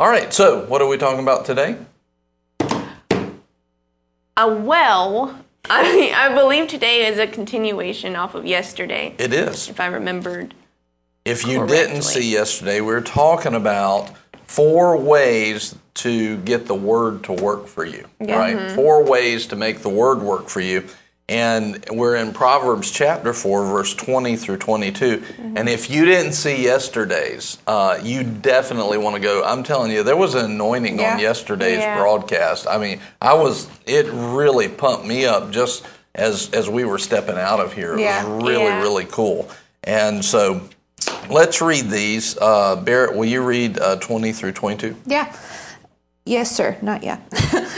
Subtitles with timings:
[0.00, 1.76] All right, so what are we talking about today?
[4.36, 5.38] Uh, well,
[5.70, 9.68] I, I believe today is a continuation off of yesterday, It is.
[9.68, 10.52] if I remembered.
[11.24, 11.76] If you Correctly.
[11.76, 14.10] didn't see yesterday, we were talking about
[14.42, 18.72] four ways to get the word to work for you, right?
[18.72, 20.84] Four ways to make the word work for you.
[21.26, 25.22] And we're in Proverbs chapter 4, verse 20 through 22.
[25.56, 29.42] And if you didn't see yesterday's, uh, you definitely want to go.
[29.42, 31.96] I'm telling you, there was an anointing on yesterday's Yeah.
[31.96, 32.66] broadcast.
[32.68, 35.84] I mean, I was, it really pumped me up just
[36.14, 37.94] as, as we were stepping out of here.
[37.94, 38.22] It Yeah.
[38.26, 38.82] was really, Yeah.
[38.82, 39.48] really cool.
[39.82, 40.60] And so
[41.30, 42.36] let's read these.
[42.38, 44.94] Uh, Barrett, will you read uh, 20 through 22?
[45.06, 45.34] Yeah.
[46.26, 46.78] Yes, sir.
[46.80, 47.20] Not yet.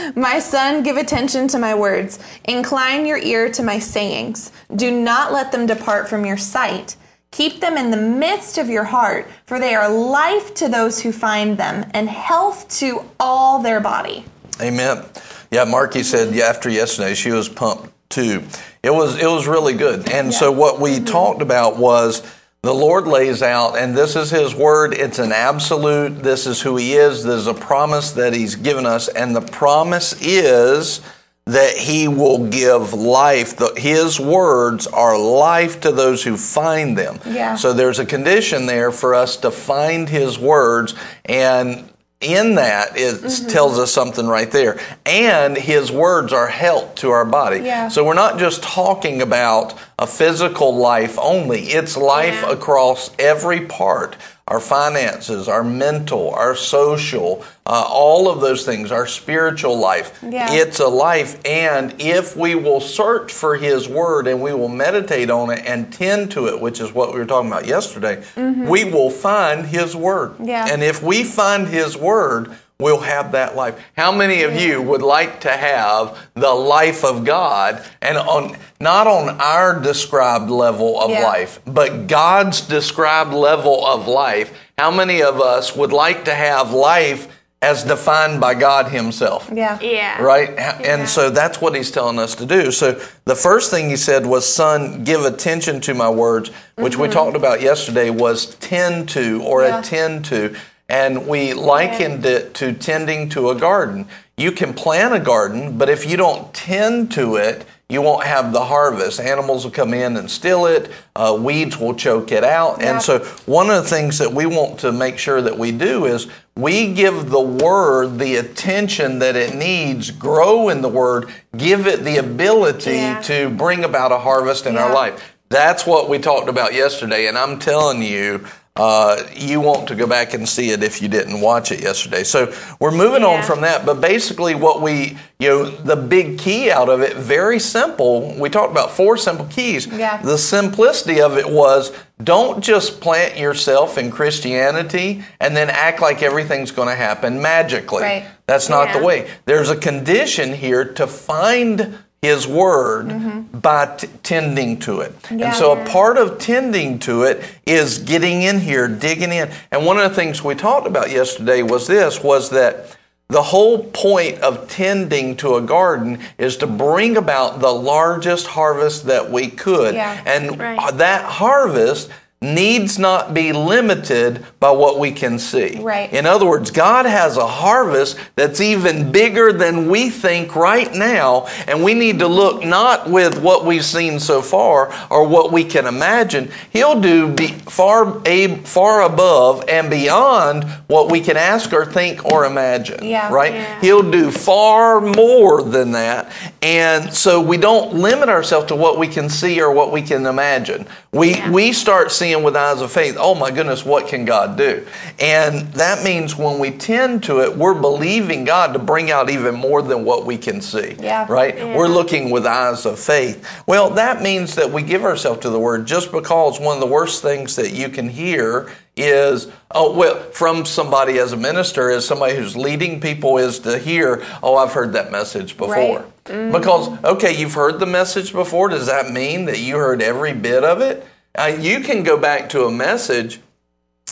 [0.15, 2.17] my son, give attention to my words.
[2.45, 4.53] Incline your ear to my sayings.
[4.73, 6.95] Do not let them depart from your sight.
[7.31, 11.11] Keep them in the midst of your heart, for they are life to those who
[11.11, 14.23] find them and health to all their body.
[14.61, 15.03] Amen.
[15.51, 18.43] Yeah, Marky said yeah, after yesterday she was pumped too.
[18.81, 20.09] It was it was really good.
[20.09, 21.05] And so what we mm-hmm.
[21.05, 22.21] talked about was
[22.67, 24.93] the Lord lays out, and this is His word.
[24.93, 26.21] It's an absolute.
[26.21, 27.23] This is who He is.
[27.23, 30.99] There's a promise that He's given us, and the promise is
[31.45, 33.55] that He will give life.
[33.55, 37.21] The, his words are life to those who find them.
[37.25, 37.55] Yeah.
[37.55, 43.15] So there's a condition there for us to find His words, and in that it
[43.21, 43.47] Mm-hmm.
[43.49, 44.79] tells us something right there.
[45.05, 47.59] And his words are health to our body.
[47.59, 47.89] Yeah.
[47.89, 52.51] So we're not just talking about a physical life only, it's life Yeah.
[52.53, 54.15] across every part.
[54.47, 60.17] Our finances, our mental, our social, uh, all of those things, our spiritual life.
[60.23, 60.47] Yeah.
[60.51, 61.39] It's a life.
[61.45, 65.91] And if we will search for His Word and we will meditate on it and
[65.91, 69.95] tend to it, which is what we were talking about yesterday, we will find His
[69.95, 70.31] Word.
[70.31, 70.45] Mm-hmm.
[70.45, 70.67] Yeah.
[70.69, 73.79] And if we find His Word, we'll have that life.
[73.97, 79.07] How many of you would like to have the life of God and on not
[79.07, 81.23] on our described level of Yeah.
[81.23, 84.51] life, but God's described level of life?
[84.77, 87.27] How many of us would like to have life
[87.59, 89.49] as defined by God Himself?
[89.51, 89.79] Yeah.
[89.81, 90.21] Yeah.
[90.21, 90.49] Right?
[90.85, 92.69] And so that's what he's telling us to do.
[92.69, 97.07] So the first thing he said was, Son, give attention to my words, which we
[97.07, 97.13] mm-hmm.
[97.13, 99.79] talked about yesterday was tend to or Yeah.
[99.79, 100.55] attend to.
[100.89, 104.07] And we likened it to tending to a garden.
[104.37, 108.51] You can plant a garden, but if you don't tend to it, you won't have
[108.51, 109.19] the harvest.
[109.19, 110.91] Animals will come in and steal it.
[111.15, 112.79] Uh, weeds will choke it out.
[112.79, 112.93] Yeah.
[112.93, 116.05] And so, one of the things that we want to make sure that we do
[116.05, 121.87] is we give the word the attention that it needs, grow in the word, give
[121.87, 123.21] it the ability Yeah.
[123.21, 125.33] to bring about a harvest in our life.
[125.49, 127.27] That's what we talked about yesterday.
[127.27, 128.45] And I'm telling you,
[128.77, 132.23] uh, you want to go back and see it if you didn't watch it yesterday.
[132.23, 133.85] So we're moving on from that.
[133.85, 138.33] But basically, what we, you know, the big key out of it, very simple.
[138.39, 139.87] We talked about four simple keys.
[139.87, 140.21] Yeah.
[140.21, 141.91] The simplicity of it was
[142.23, 148.03] don't just plant yourself in Christianity and then act like everything's going to happen magically.
[148.03, 148.27] Right.
[148.45, 149.29] That's not the way.
[149.45, 155.21] There's a condition here to find His Word by t- tending to it.
[155.23, 155.39] Mm-hmm.
[155.39, 155.47] Yeah.
[155.47, 159.51] And so a part of tending to it is getting in here, digging in.
[159.71, 162.97] And one of the things we talked about yesterday was this, was that
[163.29, 169.05] the whole point of tending to a garden is to bring about the largest harvest
[169.05, 169.93] that we could.
[169.93, 170.19] Yeah.
[170.25, 170.97] And Right.
[170.97, 172.09] that harvest
[172.39, 175.79] needs not be limited by what we can see.
[175.81, 176.11] Right.
[176.13, 181.47] In other words, God has a harvest that's even bigger than we think right now,
[181.67, 185.63] and we need to look not with what we've seen so far or what we
[185.63, 186.51] can imagine.
[186.71, 188.21] He'll do far
[188.65, 193.03] far above and beyond what we can ask or think or imagine.
[193.03, 193.33] Yeah.
[193.33, 193.53] Right?
[193.53, 193.81] Yeah.
[193.81, 196.31] He'll do far more than that.
[196.61, 200.27] And so we don't limit ourselves to what we can see or what we can
[200.27, 200.85] imagine.
[201.17, 201.51] We Yeah.
[201.51, 204.85] we start seeing with eyes of faith, oh my goodness, what can God do?
[205.19, 209.55] And that means when we tend to it, we're believing God to bring out even
[209.55, 210.95] more than what we can see.
[210.99, 211.25] Yeah.
[211.27, 211.57] Right?
[211.57, 211.75] Yeah.
[211.75, 213.43] We're looking with eyes of faith.
[213.65, 216.87] Well, that means that we give ourselves to the word just because one of the
[216.87, 218.69] worst things that you can hear
[218.99, 223.77] is oh well from somebody as a minister as somebody who's leading people is to
[223.77, 226.16] hear oh i've heard that message before Right.
[226.27, 228.69] Because okay you've heard the message before.
[228.69, 231.05] Does that mean that you heard every bit of it?
[231.35, 233.39] Uh, you can go back to a message.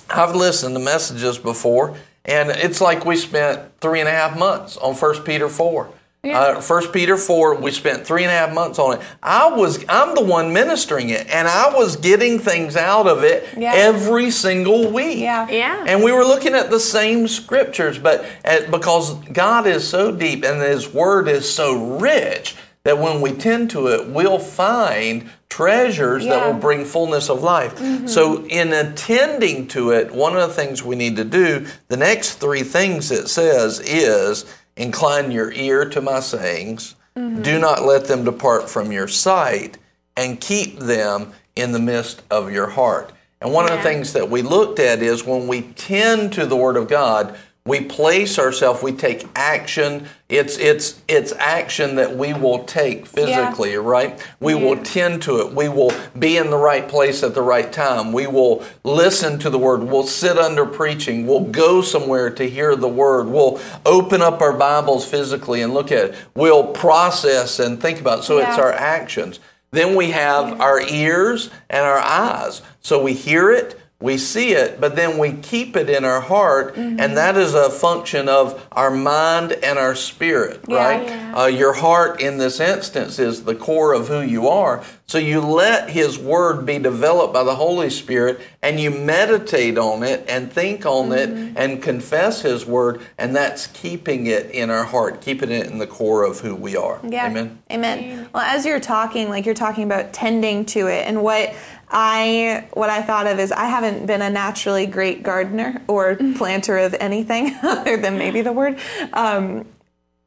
[0.09, 1.95] I've listened to messages before
[2.25, 5.89] and it's like we spent three and a half months on first peter 4
[6.33, 9.01] Uh, First Peter four, we spent three and a half months on it.
[9.21, 13.47] I was, I'm the one ministering it, and I was getting things out of it
[13.57, 13.73] Yeah.
[13.75, 15.19] every single week.
[15.19, 15.47] Yeah.
[15.49, 15.83] Yeah.
[15.87, 20.43] And we were looking at the same scriptures, but at, because God is so deep
[20.43, 26.23] and His Word is so rich that when we tend to it, we'll find treasures
[26.23, 26.39] that Yeah.
[26.41, 26.53] Mm-hmm.
[26.53, 27.79] will bring fullness of life.
[28.07, 32.35] So, in attending to it, one of the things we need to do, the next
[32.35, 34.45] three things it says is
[34.77, 37.43] incline your ear to my sayings, Mm-hmm.
[37.43, 39.77] do not let them depart from your sight,
[40.17, 43.13] and keep them in the midst of your heart.
[43.39, 46.57] And one of the things that we looked at is when we tend to the
[46.57, 50.07] Word of God, we place ourselves, we take action.
[50.29, 54.23] It's it's it's action that we will take physically, right?
[54.39, 55.51] We will tend to it.
[55.51, 58.13] We will be in the right place at the right time.
[58.13, 59.83] We will listen to the word.
[59.83, 61.25] We'll sit under preaching.
[61.25, 63.27] We'll go somewhere to hear the word.
[63.27, 66.15] We'll open up our Bibles physically and look at it.
[66.35, 68.23] We'll process and think about it.
[68.23, 69.39] So it's our actions.
[69.71, 72.61] Then we have our ears and our eyes.
[72.81, 76.75] So we hear it, we see it, but then we keep it in our heart,
[76.75, 76.99] Mm-hmm.
[76.99, 80.77] and that is a function of our mind and our spirit, Yeah.
[80.77, 81.03] right?
[81.07, 81.33] Yeah.
[81.43, 84.83] Uh, your heart in this instance is the core of who you are.
[85.07, 90.03] So you let His Word be developed by the Holy Spirit, and you meditate on
[90.03, 91.47] it and think on Mm-hmm.
[91.49, 95.77] it and confess His Word, and that's keeping it in our heart, keeping it in
[95.77, 96.99] the core of who we are.
[97.07, 97.27] Yeah.
[97.27, 97.59] Amen.
[97.71, 98.27] Amen.
[98.33, 101.53] Well, as you're talking, like you're talking about tending to it, and what
[101.89, 106.77] I what I thought of is I haven't been a naturally great gardener or planter
[106.77, 108.77] of anything other than maybe the word.
[109.13, 109.65] Um,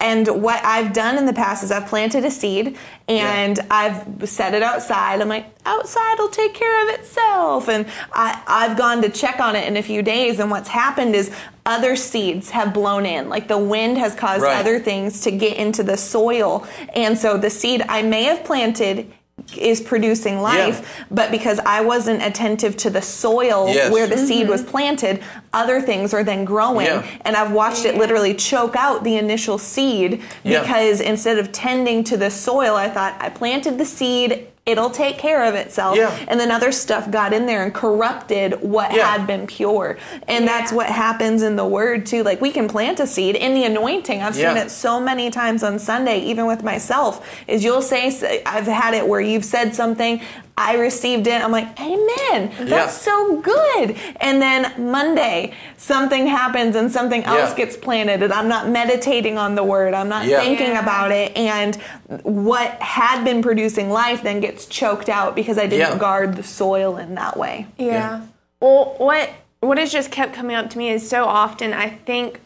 [0.00, 2.78] and what I've done in the past is I've planted a seed
[3.08, 5.20] and I've set it outside.
[5.20, 7.69] I'm like, outside will take care of itself.
[7.69, 10.38] And I, I've gone to check on it in a few days.
[10.38, 11.34] And what's happened is
[11.66, 13.28] other seeds have blown in.
[13.28, 14.60] Like the wind has caused Right.
[14.60, 16.64] other things to get into the soil.
[16.94, 19.12] And so the seed I may have planted
[19.56, 23.90] is producing life, but because I wasn't attentive to the soil Yes.
[23.93, 24.50] where the seed mm-hmm.
[24.50, 26.87] was planted, other things are then growing.
[26.87, 27.06] Yeah.
[27.23, 30.61] And I've watched it literally choke out the initial seed Yeah.
[30.61, 35.17] because instead of tending to the soil, I thought I planted the seed, it'll take
[35.19, 35.97] care of itself.
[35.97, 36.15] Yeah.
[36.29, 39.06] And then other stuff got in there and corrupted what Yeah.
[39.11, 39.97] had been pure.
[40.29, 42.23] And that's what happens in the word too.
[42.23, 44.23] Like we can plant a seed in the anointing.
[44.23, 44.50] I've Yeah.
[44.53, 48.93] seen it so many times on Sunday, even with myself, is you'll say, I've had
[48.93, 50.20] it where you've said something,
[50.58, 51.40] I received it.
[51.43, 52.50] I'm like, Amen.
[52.58, 52.87] That's Yeah.
[52.88, 53.96] so good.
[54.16, 57.56] And then Monday, something happens and something else Yeah.
[57.56, 59.94] gets planted, and I'm not meditating on the word.
[59.94, 60.40] I'm not Yeah.
[60.40, 60.82] thinking Yeah.
[60.82, 61.37] about it.
[61.37, 61.76] And
[62.25, 65.99] what had been producing life then gets choked out because I didn't Yeah.
[65.99, 67.66] guard the soil in that way.
[67.78, 68.20] Yeah.
[68.60, 72.40] Well, what what has just kept coming up to me is so often I think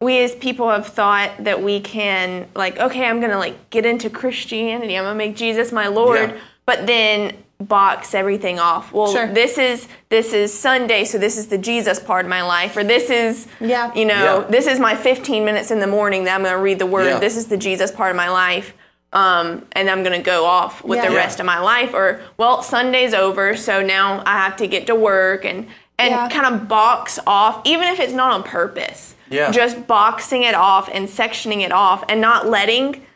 [0.00, 3.84] we as people have thought that we can like okay, I'm going to like get
[3.86, 4.96] into Christianity.
[4.96, 6.36] I'm going to make Jesus my Lord, Yeah.
[6.66, 8.92] but then box everything off.
[8.92, 9.26] Well, Sure.
[9.26, 12.84] this is this is Sunday, so this is the Jesus part of my life or
[12.84, 13.92] this is Yeah.
[13.94, 14.44] you know, Yeah.
[14.50, 17.06] this is my 15 minutes in the morning that I'm going to read the word.
[17.06, 17.18] Yeah.
[17.18, 18.72] This is the Jesus part of my life.
[19.12, 21.06] Um, and I'm going to go off with Yeah.
[21.08, 21.18] the Yeah.
[21.20, 24.94] rest of my life or well sunday's over so now i have to get to
[24.94, 25.66] work and
[25.98, 26.28] and Yeah.
[26.28, 29.50] kind of box off even if it's not on purpose Yeah.
[29.52, 33.06] just boxing it off and sectioning it off and not letting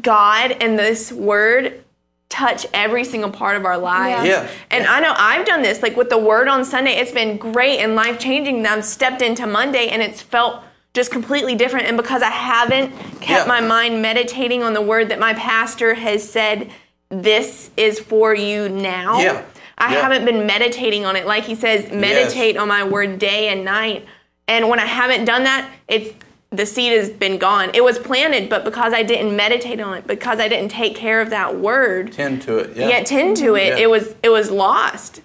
[0.00, 1.82] god and this word
[2.30, 4.48] touch every single part of our lives Yeah.
[4.70, 7.80] and i know i've done this like with the word on sunday it's been great
[7.80, 10.62] and life changing i've stepped into monday and it's felt
[10.94, 12.90] just completely different and because i haven't
[13.20, 13.44] kept Yeah.
[13.46, 16.70] my mind meditating on the word that my pastor has said
[17.08, 19.42] this is for you now Yeah.
[19.76, 20.00] i Yeah.
[20.02, 24.06] haven't been meditating on it like he says meditate on my word day and night
[24.46, 26.14] and when i haven't done that it's
[26.50, 30.06] the seed has been gone it was planted but because i didn't meditate on it
[30.06, 32.76] because i didn't take care of that word Tend to it.
[32.76, 32.88] Yeah.
[32.88, 33.84] yet tend to it Yeah.
[33.84, 35.22] it was it was lost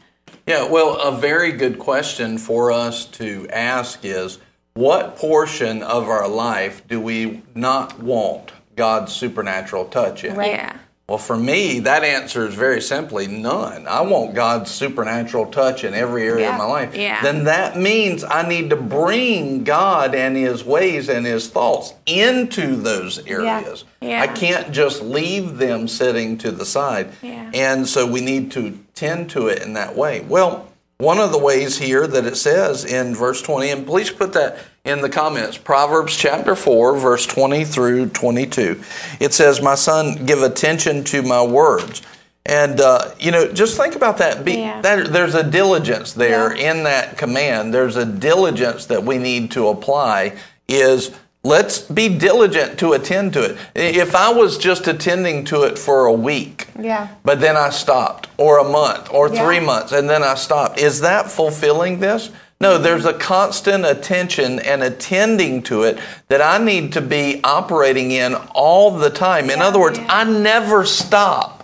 [0.48, 4.38] Yeah, well, a very good question for us to ask is
[4.76, 10.36] what portion of our life do we not want God's supernatural touch in?
[10.36, 10.52] Right.
[10.52, 10.78] yeah
[11.08, 13.86] Well, for me, that answer is very simply none.
[13.88, 16.54] I want God's supernatural touch in every area Yeah.
[16.54, 16.96] of my life.
[16.96, 17.22] Yeah.
[17.22, 22.76] Then that means I need to bring God and His ways and His thoughts into
[22.76, 23.84] those areas.
[24.02, 24.20] Yeah.
[24.24, 27.10] I can't just leave them sitting to the side.
[27.22, 30.22] And so we need to tend to it in that way.
[30.28, 34.34] Well, one of the ways here that it says in verse 20, and please put
[34.34, 38.82] that in the comments Proverbs chapter 4, verse 20 through 22.
[39.20, 42.02] It says, My son, give attention to my words.
[42.46, 44.46] And, uh, you know, just think about that.
[44.46, 44.80] Be, Yeah.
[44.82, 45.12] that.
[45.12, 46.72] There's a diligence there Yeah.
[46.72, 47.74] in that command.
[47.74, 50.34] There's a diligence that we need to apply
[50.68, 51.12] is
[51.46, 53.58] Let's be diligent to attend to it.
[53.76, 57.10] If I was just attending to it for a week, Yeah.
[57.24, 59.44] but then I stopped, or a month, or Yeah.
[59.44, 62.32] three months, and then I stopped, is that fulfilling this?
[62.60, 62.84] No, mm-hmm.
[62.84, 66.00] there's a constant attention and attending to it
[66.30, 69.52] that I need to be operating in all the time.
[69.52, 71.55] In other words, I never stop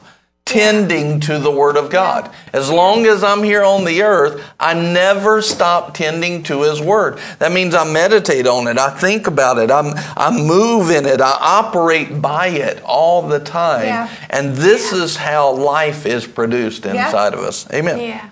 [0.51, 2.29] tending to the Word of God.
[2.51, 7.20] As long as I'm here on the earth, I never stop tending to His Word.
[7.39, 11.22] That means I meditate on it, I think about it, I'm, I move in it,
[11.22, 13.86] I operate by it all the time.
[13.86, 14.27] Yeah.
[14.29, 17.72] And this is how life is produced inside of us.
[17.74, 18.00] Amen.
[18.00, 18.29] Yeah.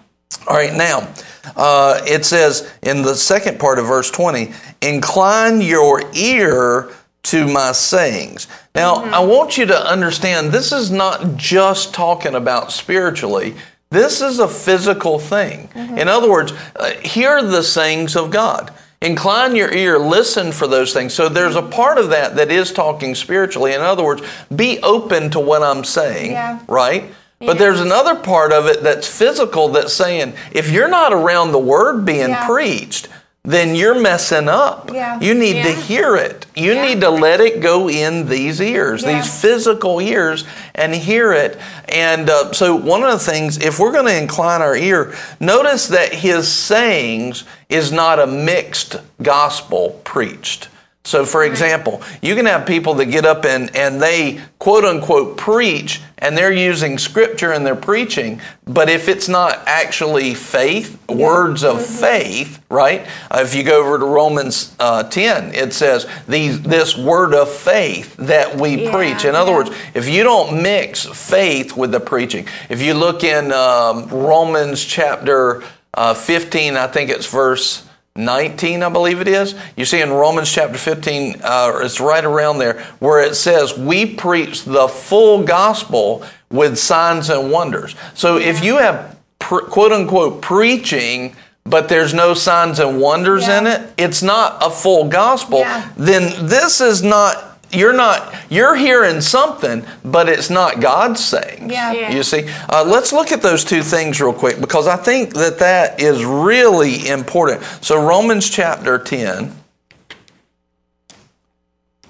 [0.47, 1.07] All right, now
[1.55, 6.89] uh, it says in the second part of verse 20, incline your ear
[7.23, 8.47] to my sayings.
[8.75, 13.55] Now, I want you to understand this is not just talking about spiritually.
[13.91, 15.69] This is a physical thing.
[15.75, 18.71] In other words, uh, hear the sayings of God.
[19.01, 21.13] Incline your ear, listen for those things.
[21.13, 23.73] So there's a part of that that is talking spiritually.
[23.73, 24.21] In other words,
[24.55, 26.59] be open to what I'm saying, Yeah.
[26.67, 27.05] right?
[27.39, 31.59] But there's another part of it that's physical that's saying if you're not around the
[31.59, 32.45] word being Yeah.
[32.45, 33.07] preached,
[33.43, 34.91] then you're messing up.
[34.93, 35.19] Yeah.
[35.19, 36.46] You need to hear it.
[36.55, 36.86] You Yeah.
[36.86, 39.22] need to let it go in these ears, Yeah.
[39.22, 40.43] these physical ears,
[40.75, 41.58] and hear it.
[41.88, 45.88] And uh, so, one of the things, if we're going to incline our ear, notice
[45.88, 50.67] that his sayings is not a mixed gospel preached.
[51.06, 55.38] So, for example, you can have people that get up and, and they quote unquote
[55.38, 61.63] preach and they're using scripture in their preaching, but if it's not actually faith, words
[61.63, 63.08] of faith, right?
[63.32, 67.50] Uh, if you go over to Romans uh, 10, it says these, this word of
[67.50, 69.24] faith that we Yeah, preach.
[69.24, 69.58] In other yeah.
[69.58, 74.84] words, if you don't mix faith with the preaching, if you look in um, Romans
[74.84, 75.63] chapter
[75.94, 79.56] uh, 15, I think it's verse 19, I believe it is.
[79.78, 84.06] You see in Romans chapter 15, uh, it's right around there, where it says, We
[84.16, 87.96] preach the full gospel with signs and wonders.
[88.16, 93.68] So if you have pr- quote unquote preaching, but there's no signs and wonders in
[93.68, 95.89] it, it's not a full gospel, Yeah.
[95.96, 97.49] then this is not.
[97.71, 101.69] You're not, you're hearing something, but it's not God's saying.
[101.69, 101.91] Yeah.
[101.91, 102.11] Yeah.
[102.11, 105.59] You see, uh, let's look at those two things real quick because I think that
[105.59, 107.61] that is really important.
[107.81, 109.53] So, Romans chapter 10,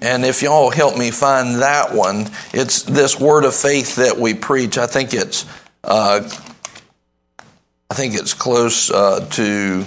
[0.00, 4.32] and if y'all help me find that one, it's this word of faith that we
[4.32, 4.78] preach.
[4.78, 5.44] I think it's,
[5.84, 6.22] uh,
[7.90, 9.84] I think it's close uh, to,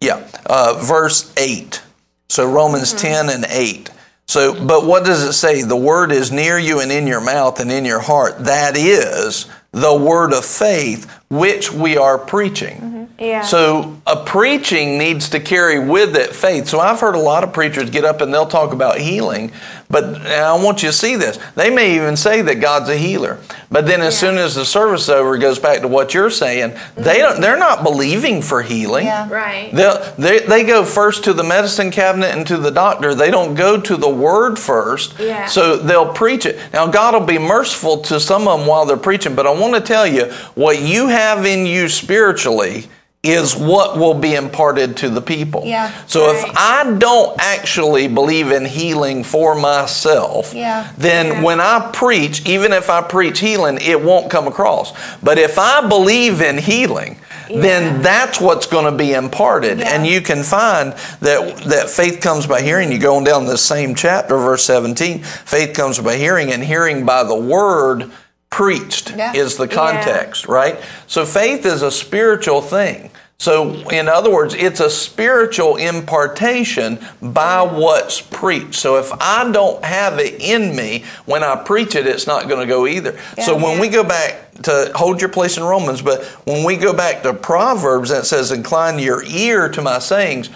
[0.00, 1.83] yeah, uh, verse 8.
[2.28, 3.28] So Romans mm-hmm.
[3.28, 3.90] 10 and 8.
[4.26, 5.62] So, but what does it say?
[5.62, 8.38] The word is near you and in your mouth and in your heart.
[8.44, 12.76] That is the word of faith which we are preaching.
[12.76, 13.04] Mm-hmm.
[13.18, 13.42] Yeah.
[13.42, 16.68] So a preaching needs to carry with it faith.
[16.68, 19.52] So I've heard a lot of preachers get up and they'll talk about healing,
[19.88, 21.38] but I want you to see this.
[21.54, 23.38] They may even say that God's a healer,
[23.70, 24.30] but then as Yeah.
[24.30, 26.74] soon as the service over, goes back to what you're saying.
[26.96, 27.20] They mm-hmm.
[27.20, 27.40] don't.
[27.40, 29.06] They're not believing for healing.
[29.06, 29.28] Yeah.
[29.30, 29.70] Right.
[29.72, 33.14] They'll, they they go first to the medicine cabinet and to the doctor.
[33.14, 35.18] They don't go to the word first.
[35.18, 35.46] Yeah.
[35.46, 36.58] So they'll preach it.
[36.72, 39.74] Now God will be merciful to some of them while they're preaching, but I want
[39.74, 42.86] to tell you what you have in you spiritually
[43.24, 45.62] is what will be imparted to the people.
[45.64, 45.90] Yeah.
[46.06, 50.88] So if I don't actually believe in healing for myself, Yeah.
[50.98, 51.42] then Yeah.
[51.42, 54.92] when I preach, even if I preach healing, it won't come across.
[55.22, 57.16] But if I believe in healing,
[57.48, 59.80] then that's what's going to be imparted.
[59.80, 62.92] And you can find that that faith comes by hearing.
[62.92, 65.22] You go on down this same chapter, verse 17.
[65.22, 68.10] Faith comes by hearing, and hearing by the word
[68.54, 69.32] preached Yeah.
[69.34, 69.74] is the Yeah.
[69.74, 70.78] context, right?
[71.08, 73.10] So faith is a spiritual thing.
[73.36, 78.76] So, in other words, it's a spiritual impartation by what's preached.
[78.76, 82.60] So, if I don't have it in me when I preach it, it's not going
[82.60, 83.16] to go either.
[83.44, 86.92] so, when we go back to hold your place in Romans, but when we go
[86.92, 90.48] back to Proverbs that says, Incline your ear to my sayings,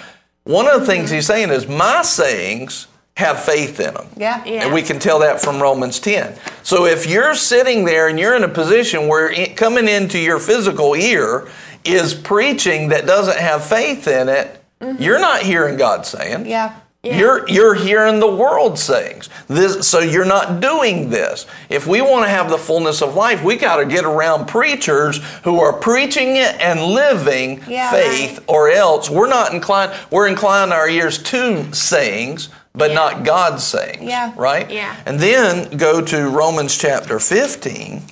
[0.44, 2.86] one of the things he's saying is, My sayings
[3.18, 4.06] have faith in them.
[4.16, 4.44] Yeah.
[4.44, 4.64] Yeah.
[4.64, 6.38] And we can tell that from Romans 10.
[6.62, 10.38] So if you're sitting there and you're in a position where it, coming into your
[10.38, 11.48] physical ear
[11.84, 15.02] is preaching that doesn't have faith in it, mm-hmm.
[15.02, 16.46] you're not hearing God saying.
[16.46, 16.78] Yeah.
[17.16, 19.28] You're you're hearing the world sayings.
[19.46, 21.46] This so you're not doing this.
[21.70, 25.18] If we want to have the fullness of life, we got to get around preachers
[25.44, 27.90] who are preaching it and living Yeah.
[27.90, 32.94] faith or else we're not inclined we're inclining our ears to sayings but Yeah.
[32.96, 34.32] not God's sayings, Yeah.
[34.36, 34.70] right?
[34.70, 34.94] Yeah.
[35.06, 38.02] And then go to Romans chapter 15.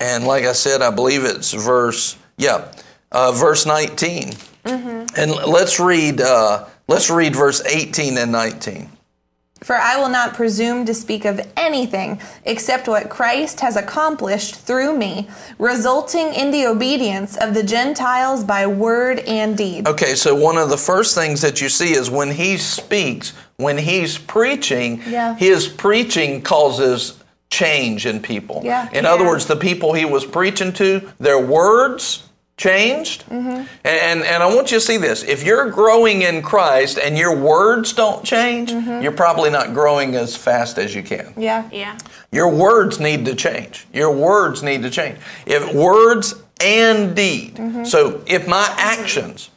[0.00, 2.66] And like I said, I believe it's verse, yeah,
[3.10, 4.32] uh, verse 19.
[4.64, 5.06] Mm-hmm.
[5.16, 8.88] And let's read, uh, let's read verse 18 and 19.
[9.62, 14.96] For I will not presume to speak of anything except what Christ has accomplished through
[14.98, 15.28] me,
[15.58, 19.86] resulting in the obedience of the Gentiles by word and deed.
[19.86, 23.78] Okay, so one of the first things that you see is when he speaks, when
[23.78, 25.36] he's preaching, Yeah.
[25.36, 27.14] his preaching causes
[27.48, 28.62] change in people.
[28.64, 28.88] Yeah.
[28.92, 29.12] In Yeah.
[29.12, 32.24] other words, the people he was preaching to, their words
[32.62, 33.24] changed.
[33.28, 33.64] Mm-hmm.
[33.84, 35.24] And, and I want you to see this.
[35.24, 39.02] If you're growing in Christ and your words don't change, Mm-hmm.
[39.02, 41.34] you're probably not growing as fast as you can.
[41.36, 41.68] Yeah.
[41.72, 41.98] Yeah.
[42.30, 43.86] Your words need to change.
[43.92, 45.18] Your words need to change.
[45.46, 47.86] If words and deed.
[47.86, 49.50] So if my actions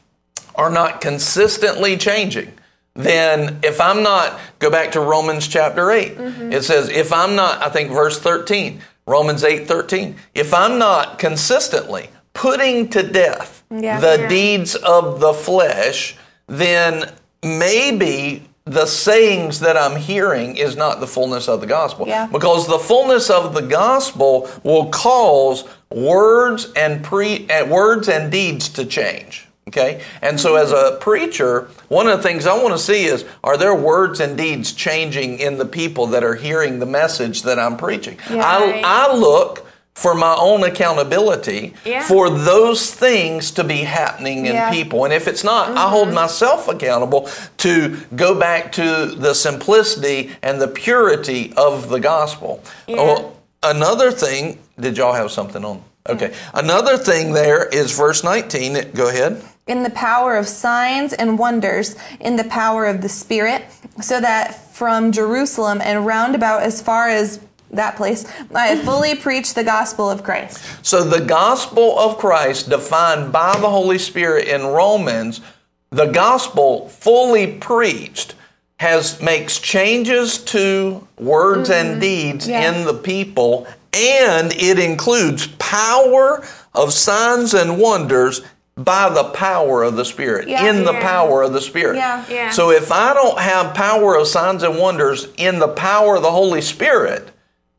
[0.55, 2.51] are not consistently changing,
[2.95, 6.13] then if I'm not, go back to Romans chapter 8.
[6.51, 11.19] It says, if I'm not, I think verse 13, Romans 8 13, if I'm not
[11.19, 13.99] consistently putting to death Yeah.
[13.99, 14.27] the Yeah.
[14.27, 16.15] deeds of the flesh,
[16.47, 17.09] then
[17.41, 22.07] maybe the sayings that I'm hearing is not the fullness of the gospel.
[22.07, 22.27] Yeah.
[22.31, 28.69] Because the fullness of the gospel will cause words and pre uh, words and deeds
[28.69, 29.47] to change.
[29.67, 30.01] Okay?
[30.21, 33.57] And so as a preacher, one of the things I want to see is are
[33.57, 37.77] there words and deeds changing in the people that are hearing the message that I'm
[37.77, 38.17] preaching?
[38.31, 38.83] Yeah, I, Right.
[38.85, 39.65] I look
[39.95, 42.03] for my own accountability Yeah.
[42.03, 44.69] for those things to be happening in Yeah.
[44.69, 45.05] people.
[45.05, 46.15] And if it's not, I hold mm-hmm.
[46.15, 52.59] myself accountable to go back to the simplicity and the purity of the gospel.
[52.87, 52.97] Yeah.
[52.99, 53.31] Oh,
[53.63, 55.81] another thing, did y'all have something on?
[56.07, 56.33] Okay.
[56.53, 58.91] Another thing there is verse 19.
[58.93, 59.41] Go ahead.
[59.67, 63.65] in the power of signs and wonders, in the power of the Spirit,
[63.99, 67.39] so that from Jerusalem and round about as far as
[67.75, 70.63] that place, I have fully preached the gospel of Christ.
[70.86, 75.41] So the gospel of Christ, defined by the Holy Spirit in Romans,
[75.89, 78.36] the gospel fully preached
[78.77, 82.00] has makes changes to words and mm-hmm.
[82.00, 82.72] deeds Yeah.
[82.72, 88.41] in the people, and it includes power of signs and wonders
[88.77, 90.70] by the power of the Spirit, Yeah.
[90.70, 91.96] in the power of the Spirit.
[91.96, 92.25] Yeah.
[92.29, 92.50] Yeah.
[92.50, 96.31] So if I don't have power of signs and wonders in the power of the
[96.31, 97.29] Holy Spirit,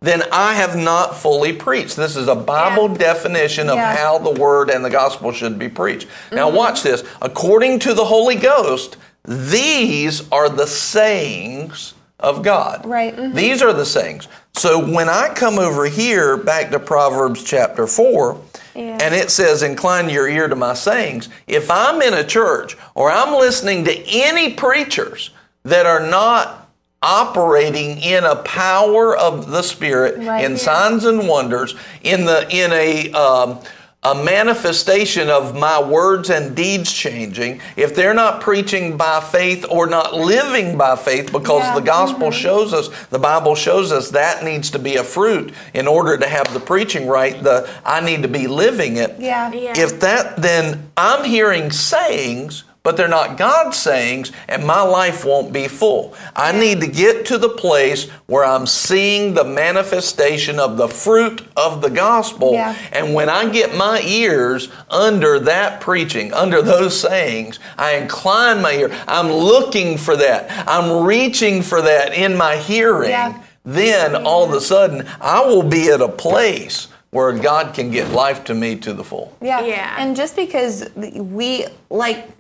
[0.01, 1.97] then I have not fully preached.
[1.97, 2.97] This is a Bible Yeah.
[2.99, 3.97] definition of Yeah.
[3.97, 6.07] how the word and the gospel should be preached.
[6.33, 7.03] Now, watch this.
[7.23, 12.83] According to the Holy Ghost, these are the sayings of God.
[12.85, 13.17] Right.
[13.17, 13.35] Mhm.
[13.35, 14.29] These are the sayings.
[14.55, 18.37] So when I come over here back to Proverbs chapter 4,
[18.75, 18.97] Yeah.
[19.01, 23.11] and it says, Incline your ear to my sayings, if I'm in a church or
[23.11, 25.31] I'm listening to any preachers
[25.65, 26.66] that are not
[27.03, 30.45] operating in a power of the Spirit, Right.
[30.45, 30.57] in Yeah.
[30.59, 33.59] signs and wonders, in the in a um,
[34.03, 39.89] a manifestation of my words and deeds changing, if they're not preaching by faith or
[39.89, 41.75] not living by faith, because Yeah.
[41.75, 45.89] the gospel shows us, the Bible shows us that needs to be a fruit in
[45.89, 47.43] order to have the preaching right.
[47.43, 49.17] The I need to be living it.
[49.19, 49.51] Yeah.
[49.53, 49.73] Yeah.
[49.77, 55.53] If that, then I'm hearing sayings, but they're not God's sayings, and my life won't
[55.53, 56.15] be full.
[56.37, 61.45] I need to get to the place where I'm seeing the manifestation of the fruit
[61.57, 62.53] of the gospel.
[62.53, 62.77] Yeah.
[62.93, 68.75] And when I get my ears under that preaching, under those sayings, I incline my
[68.75, 68.97] ear.
[69.09, 70.69] I'm looking for that.
[70.69, 73.11] I'm reaching for that in my hearing.
[73.11, 73.43] Yeah.
[73.65, 78.13] Then all of a sudden, I will be at a place where God can get
[78.13, 79.37] life to me to the full.
[79.41, 79.65] Yeah.
[79.65, 79.97] Yeah.
[79.99, 82.36] And just because we like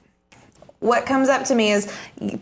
[0.81, 1.93] what comes up to me is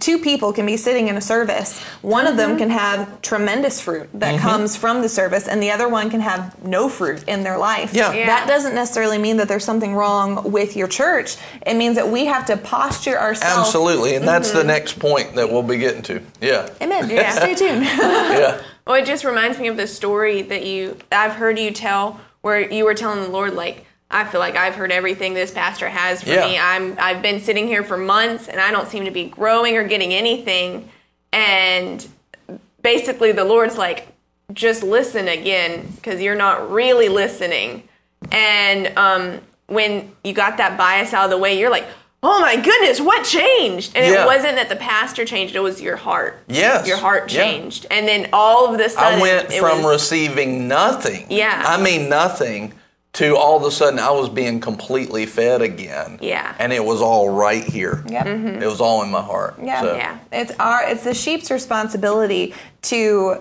[0.00, 1.80] two people can be sitting in a service.
[2.02, 2.58] One of them mm-hmm.
[2.58, 4.42] can have tremendous fruit that mm-hmm.
[4.42, 7.94] comes from the service, and the other one can have no fruit in their life.
[7.94, 8.12] Yeah.
[8.12, 8.26] Yeah.
[8.26, 11.36] That doesn't necessarily mean that there's something wrong with your church.
[11.64, 13.68] It means that we have to posture ourselves.
[13.68, 14.16] Absolutely.
[14.16, 14.68] And that's the mm-hmm.
[14.68, 16.20] next point that we'll be getting to.
[16.40, 16.68] Yeah.
[16.80, 17.10] Amen.
[17.14, 17.30] Yeah.
[17.30, 17.84] Stay tuned.
[17.84, 18.60] Yeah.
[18.86, 22.70] Well, it just reminds me of the story that you I've heard you tell where
[22.70, 26.22] you were telling the Lord like I feel like I've heard everything this pastor has
[26.22, 26.46] for Yeah.
[26.46, 26.58] me.
[26.58, 29.82] I'm I've been sitting here for months and I don't seem to be growing or
[29.82, 30.88] getting anything.
[31.32, 32.06] And
[32.80, 34.06] basically the Lord's like
[34.52, 37.88] just listen again because you're not really listening.
[38.30, 41.86] And um, when you got that bias out of the way, you're like,
[42.22, 44.22] "Oh my goodness, what changed?" And Yeah.
[44.22, 46.42] it wasn't that the pastor changed; it was your heart.
[46.46, 46.86] Yes.
[46.86, 47.42] your heart Yeah.
[47.42, 51.26] changed, and then all of sudden, I went from was, receiving nothing.
[51.30, 51.62] Yeah.
[51.66, 52.72] I mean nothing
[53.14, 56.18] to all of a sudden I was being completely fed again.
[56.20, 56.54] Yeah.
[56.58, 58.04] And it was all right here.
[58.08, 58.26] Yep.
[58.26, 58.62] Mm-hmm.
[58.62, 59.56] It was all in my heart.
[59.62, 59.80] Yeah.
[59.80, 60.18] So, Yeah.
[60.32, 63.38] It's our it's the sheep's responsibility to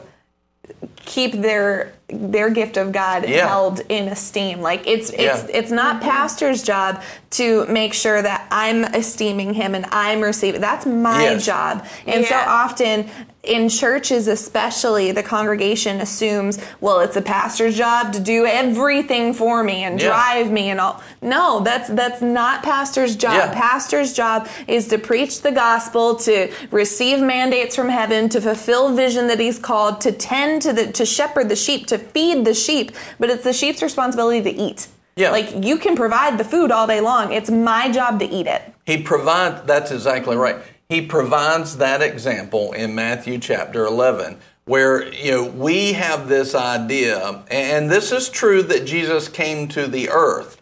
[0.96, 3.48] keep their their gift of God Yeah.
[3.48, 4.62] held in esteem.
[4.62, 5.46] Like it's it's Yeah.
[5.50, 10.62] it's not pastor's job to make sure that I'm esteeming him and I'm receiving.
[10.62, 11.46] That's my Yes.
[11.46, 11.86] job.
[12.06, 13.10] And so often
[13.44, 19.62] in churches especially the congregation assumes well it's a pastor's job to do everything for
[19.66, 20.08] me and Yeah.
[20.08, 23.54] drive me and all no that's that's not pastor's job Yeah.
[23.54, 29.28] pastor's job is to preach the gospel to receive mandates from heaven to fulfill vision
[29.28, 32.92] that he's called to tend to the to shepherd the sheep to feed the sheep
[33.20, 35.32] but it's the sheep's responsibility to eat Yeah.
[35.32, 38.62] like you can provide the food all day long it's my job to eat it
[38.86, 40.58] He provides, that's exactly right.
[40.90, 47.44] He provides that example in Matthew chapter 11, where, you know, we have this idea,
[47.50, 50.53] and this is true that Jesus came to the earth,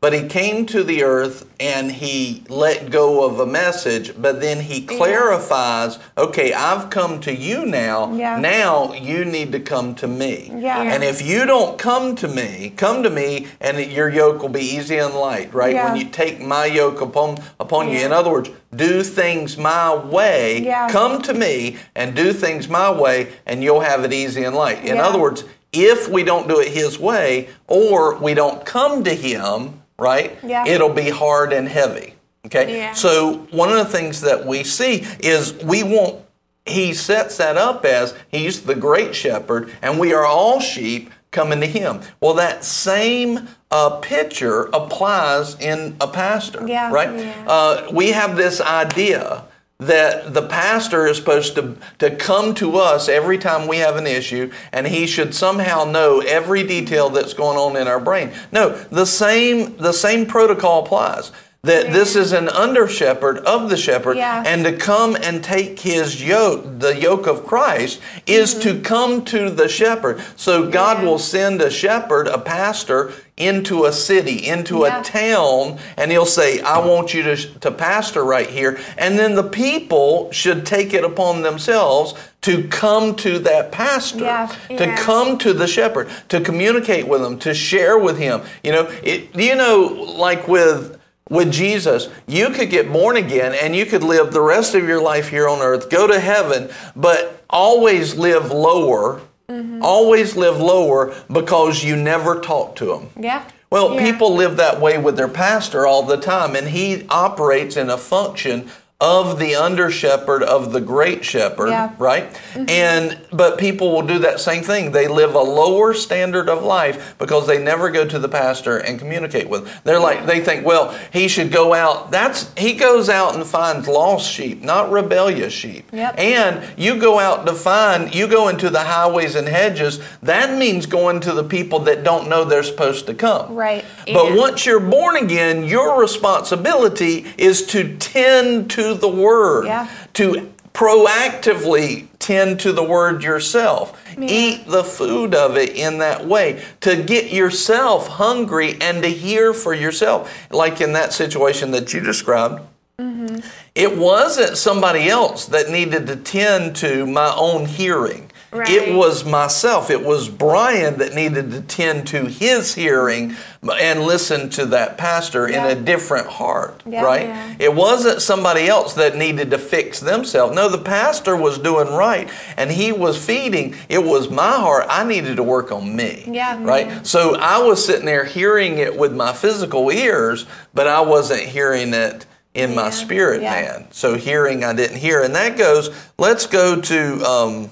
[0.00, 4.60] but he came to the earth and he let go of a message, but then
[4.60, 8.14] he clarifies, okay, I've come to you now.
[8.14, 8.38] Yeah.
[8.38, 10.50] Now you need to come to me.
[10.56, 10.80] Yeah.
[10.82, 14.60] And if you don't come to me, come to me, and your yoke will be
[14.62, 15.74] easy and light, right?
[15.74, 15.92] Yeah.
[15.92, 17.98] When you take my yoke upon upon you.
[17.98, 20.62] In other words, do things my way.
[20.62, 20.88] Yeah.
[20.88, 24.78] Come to me and do things my way, and you'll have it easy and light.
[24.82, 25.06] In Yeah.
[25.06, 29.79] other words, if we don't do it His way, or we don't come to Him,
[30.00, 30.36] right?
[30.42, 30.66] Yeah.
[30.66, 32.14] It'll be hard and heavy.
[32.46, 32.78] Okay.
[32.78, 32.94] Yeah.
[32.94, 36.24] So one of the things that we see is we want.
[36.66, 41.60] He sets that up as He's the great shepherd, and we are all sheep coming
[41.60, 42.00] to Him.
[42.20, 46.92] Well, that same uh, picture applies in a pastor, Yeah.
[46.92, 47.16] right?
[47.18, 47.44] Yeah.
[47.46, 49.44] Uh, we have this idea
[49.80, 54.06] that the pastor is supposed to, to come to us every time we have an
[54.06, 58.30] issue and he should somehow know every detail that's going on in our brain.
[58.52, 61.32] No, the same the same protocol applies.
[61.62, 64.42] That this is an under shepherd of the shepherd, Yeah.
[64.46, 69.50] and to come and take his yoke, the yoke of Christ, is to come to
[69.50, 70.22] the shepherd.
[70.36, 71.04] So God Mm-hmm.
[71.04, 71.10] Yeah.
[71.10, 75.00] will send a shepherd, a pastor, into a city, into Yeah.
[75.00, 78.78] a town, and he'll say, I want you to, to pastor right here.
[78.98, 84.48] And then the people should take it upon themselves to come to that pastor, Yeah.
[84.68, 84.96] to Yeah.
[84.96, 88.42] come to the shepherd, to communicate with him, to share with him.
[88.62, 90.96] You know, it, you know, like with
[91.28, 95.00] with Jesus, you could get born again and you could live the rest of your
[95.00, 99.82] life here on earth, go to heaven, but always live lower, Mm-hmm.
[99.82, 103.08] always live lower because you never talk to him.
[103.18, 104.04] yeah Well, Yeah.
[104.12, 107.96] people live that way with their pastor all the time, and he operates in a
[107.98, 111.90] function of the under shepherd of the great shepherd, Yeah.
[111.98, 112.30] right?
[112.52, 112.68] Mm-hmm.
[112.68, 114.92] And but people will do that same thing.
[114.92, 118.98] They live a lower standard of life because they never go to the pastor and
[118.98, 119.82] communicate with.
[119.84, 122.10] They're like they think, well, he should go out.
[122.10, 125.88] That's he goes out and finds lost sheep, not rebellious sheep.
[125.92, 126.18] Yep.
[126.18, 130.00] And you go out to find, you go into the highways and hedges.
[130.22, 133.54] That means going to the people that don't know they're supposed to come.
[133.54, 133.84] Right.
[134.06, 134.36] But Yeah.
[134.36, 139.88] once you're born again, your responsibility is to tend to the word, Yeah.
[140.14, 143.98] to proactively tend to the word yourself.
[144.20, 149.52] Eat the food of it in that way to get yourself hungry and to hear
[149.52, 150.32] for yourself.
[150.50, 152.62] Like in that situation that you described,
[152.98, 153.38] mm-hmm.
[153.74, 158.29] it wasn't somebody else that needed to tend to my own hearing.
[158.52, 159.90] It was myself.
[159.90, 165.46] It was Brian that needed to tend to his hearing and listen to that pastor
[165.46, 167.02] in a different heart, Yeah.
[167.04, 167.28] right?
[167.28, 167.54] Yeah.
[167.60, 170.54] It wasn't somebody else that needed to fix themselves.
[170.54, 173.76] No, the pastor was doing right and he was feeding.
[173.88, 174.86] It was my heart.
[174.88, 176.24] I needed to work on me.
[176.26, 176.58] Yeah.
[176.60, 177.06] Right?
[177.06, 181.94] So I was sitting there hearing it with my physical ears, but I wasn't hearing
[181.94, 183.52] it in my spirit, Yeah.
[183.52, 183.86] man.
[183.92, 185.22] So hearing I didn't hear.
[185.22, 187.70] And that goes, let's go to um,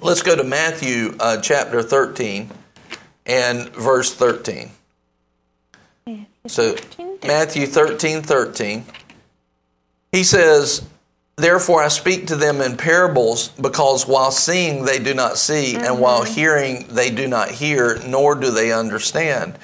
[0.00, 2.50] let's go to Matthew uh, chapter 13
[3.26, 4.70] and verse 13.
[6.46, 6.76] So
[7.26, 8.84] Matthew 13, 13.
[10.12, 10.86] He says,
[11.36, 16.00] Therefore I speak to them in parables, because while seeing they do not see, and
[16.00, 19.58] while hearing they do not hear, nor do they understand.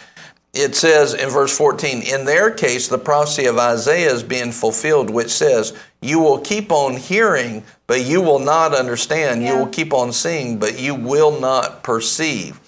[0.53, 5.11] It says in verse 14, In their case, the prophecy of Isaiah is being fulfilled,
[5.11, 9.43] which says, You will keep on hearing, but you will not understand.
[9.43, 12.61] You will keep on seeing, but you will not perceive.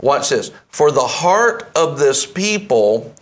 [0.00, 0.50] Watch this.
[0.68, 3.14] For the heart of this people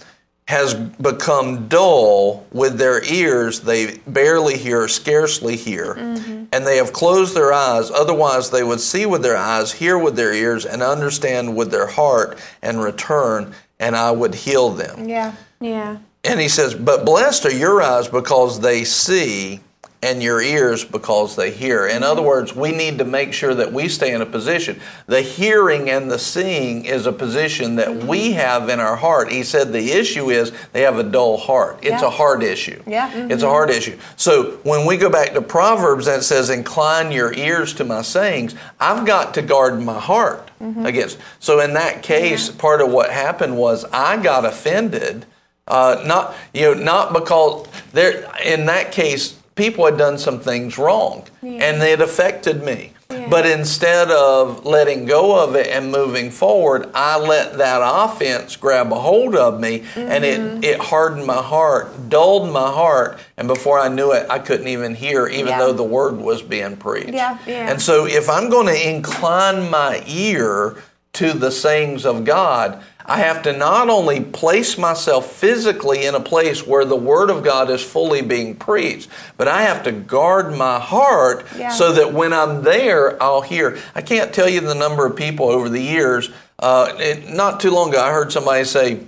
[0.48, 3.60] has become dull with their ears.
[3.60, 5.94] They barely hear, scarcely hear.
[5.94, 6.46] Mm-hmm.
[6.52, 7.90] And they have closed their eyes.
[7.90, 11.86] Otherwise, they would see with their eyes, hear with their ears, and understand with their
[11.86, 15.08] heart and return, and I would heal them.
[15.08, 15.34] Yeah.
[15.60, 15.98] Yeah.
[16.24, 19.60] And he says, But blessed are your eyes because they see,
[20.02, 21.86] and your ears because they hear.
[21.86, 24.80] In other words, we need to make sure that we stay in a position.
[25.06, 28.38] The hearing and the seeing is a position that we mm-hmm.
[28.38, 29.30] have in our heart.
[29.30, 31.80] He said the issue is they have a dull heart.
[31.82, 32.06] It's Yeah.
[32.06, 32.82] a heart issue.
[32.86, 33.10] Yeah.
[33.10, 33.30] Mm-hmm.
[33.30, 33.98] It's a hard issue.
[34.16, 38.54] So when we go back to Proverbs that says, Incline your ears to my sayings,
[38.80, 40.86] I've got to guard my heart mm-hmm.
[40.86, 41.18] against.
[41.40, 45.26] So in that case, part of what happened was I got offended.
[45.68, 50.78] Uh, not you know, not because there in that case people had done some things
[50.78, 52.92] wrong and it affected me.
[53.28, 58.92] But instead of letting go of it and moving forward, I let that offense grab
[58.92, 63.80] a hold of me and it, it hardened my heart, dulled my heart, and before
[63.80, 65.58] I knew it, I couldn't even hear, even Yeah.
[65.58, 67.10] though the word was being preached.
[67.12, 67.36] Yeah.
[67.46, 67.68] Yeah.
[67.70, 70.80] And so if I'm going to incline my ear
[71.14, 76.20] to the sayings of God, I have to not only place myself physically in a
[76.20, 80.54] place where the Word of God is fully being preached, but I have to guard
[80.56, 81.70] my heart Yeah.
[81.70, 83.78] so that when I'm there, I'll hear.
[83.96, 86.30] I can't tell you the number of people over the years.
[86.56, 89.00] Uh, it, not too long ago, I heard somebody say,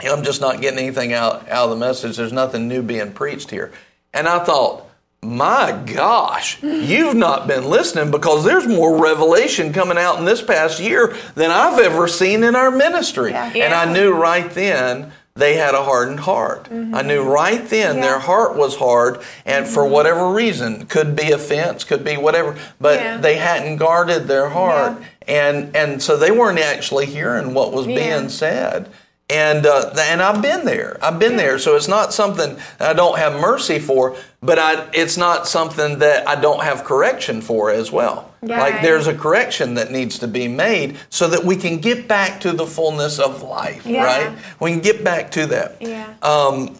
[0.00, 2.16] "Hey, I'm just not getting anything out, out of the message.
[2.16, 3.72] There's nothing new being preached here.
[4.14, 4.88] And I thought,
[5.24, 10.80] my gosh, you've not been listening because there's more revelation coming out in this past
[10.80, 13.30] year than I've ever seen in our ministry.
[13.30, 13.46] Yeah.
[13.54, 16.68] And I knew right then they had a hardened heart.
[16.70, 18.02] I knew right then Yeah.
[18.02, 23.00] their heart was hard, and for whatever reason, could be offense, could be whatever, but
[23.00, 23.16] Yeah.
[23.16, 24.92] they hadn't guarded their heart,
[25.26, 27.96] and and so they weren't actually hearing what was Yeah.
[27.96, 28.86] being said.
[29.30, 30.98] And uh, and I've been there.
[31.02, 31.58] I've been there.
[31.58, 36.28] So it's not something I don't have mercy for, but I it's not something that
[36.28, 38.30] I don't have correction for as well.
[38.42, 42.40] Like there's a correction that needs to be made so that we can get back
[42.42, 44.04] to the fullness of life, Yeah.
[44.04, 44.38] right?
[44.60, 45.76] We can get back to that.
[45.80, 46.12] Yeah.
[46.20, 46.76] Um,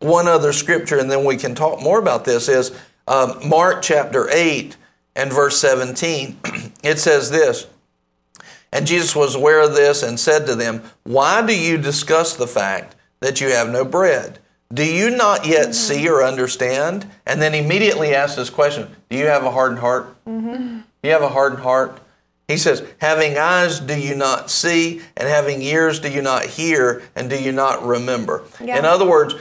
[0.00, 2.76] one other scripture, and then we can talk more about this, is
[3.08, 4.76] um, Mark chapter 8
[5.14, 6.38] and verse 17.
[6.82, 7.66] it says this
[8.72, 12.46] And Jesus was aware of this and said to them, Why do you discuss the
[12.46, 14.38] fact that you have no bread?
[14.72, 17.08] Do you not yet see or understand?
[17.24, 20.14] And then immediately asks this question Do you have a hardened heart?
[20.26, 22.00] Do you have a hardened heart?
[22.48, 25.00] He says, Having eyes, do you not see?
[25.16, 27.02] And having ears, do you not hear?
[27.14, 28.44] And do you not remember?
[28.62, 28.78] Yeah.
[28.78, 29.34] In other words,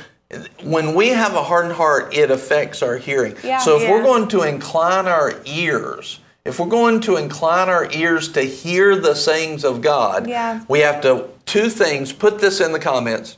[0.64, 3.36] when we have a hardened heart, it affects our hearing.
[3.44, 3.60] Yeah.
[3.60, 3.92] so if Yeah.
[3.92, 8.96] we're going to incline our ears, if we're going to incline our ears to hear
[8.96, 10.28] the sayings of God,
[10.68, 13.38] we have to, two things, put this in the comments.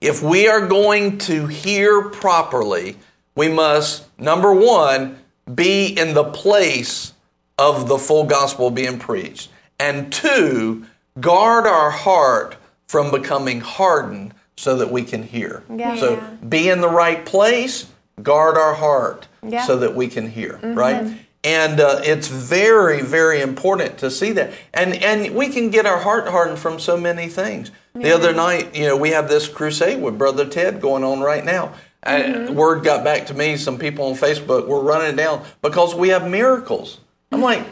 [0.00, 2.96] If we are going to hear properly,
[3.34, 5.18] we must, number one,
[5.52, 7.12] be in the place
[7.58, 9.50] of the full gospel being preached.
[9.78, 10.86] And two,
[11.20, 12.56] guard our heart
[12.88, 15.62] from becoming hardened so that we can hear.
[15.74, 15.96] Yeah.
[15.96, 17.86] So be in the right place,
[18.22, 19.64] guard our heart Yeah.
[19.64, 20.74] so that we can hear, mm-hmm.
[20.74, 21.25] right?
[21.46, 24.52] And uh, it's very, very important to see that.
[24.74, 27.70] And and we can get our heart hardened from so many things.
[27.94, 31.44] The other night, you know, we have this crusade with Brother Ted going on right
[31.44, 31.72] now.
[32.02, 33.56] Uh, word got back to me.
[33.56, 36.98] Some people on Facebook were running down because we have miracles.
[37.30, 37.64] I'm like,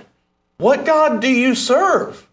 [0.59, 2.29] what God do you serve?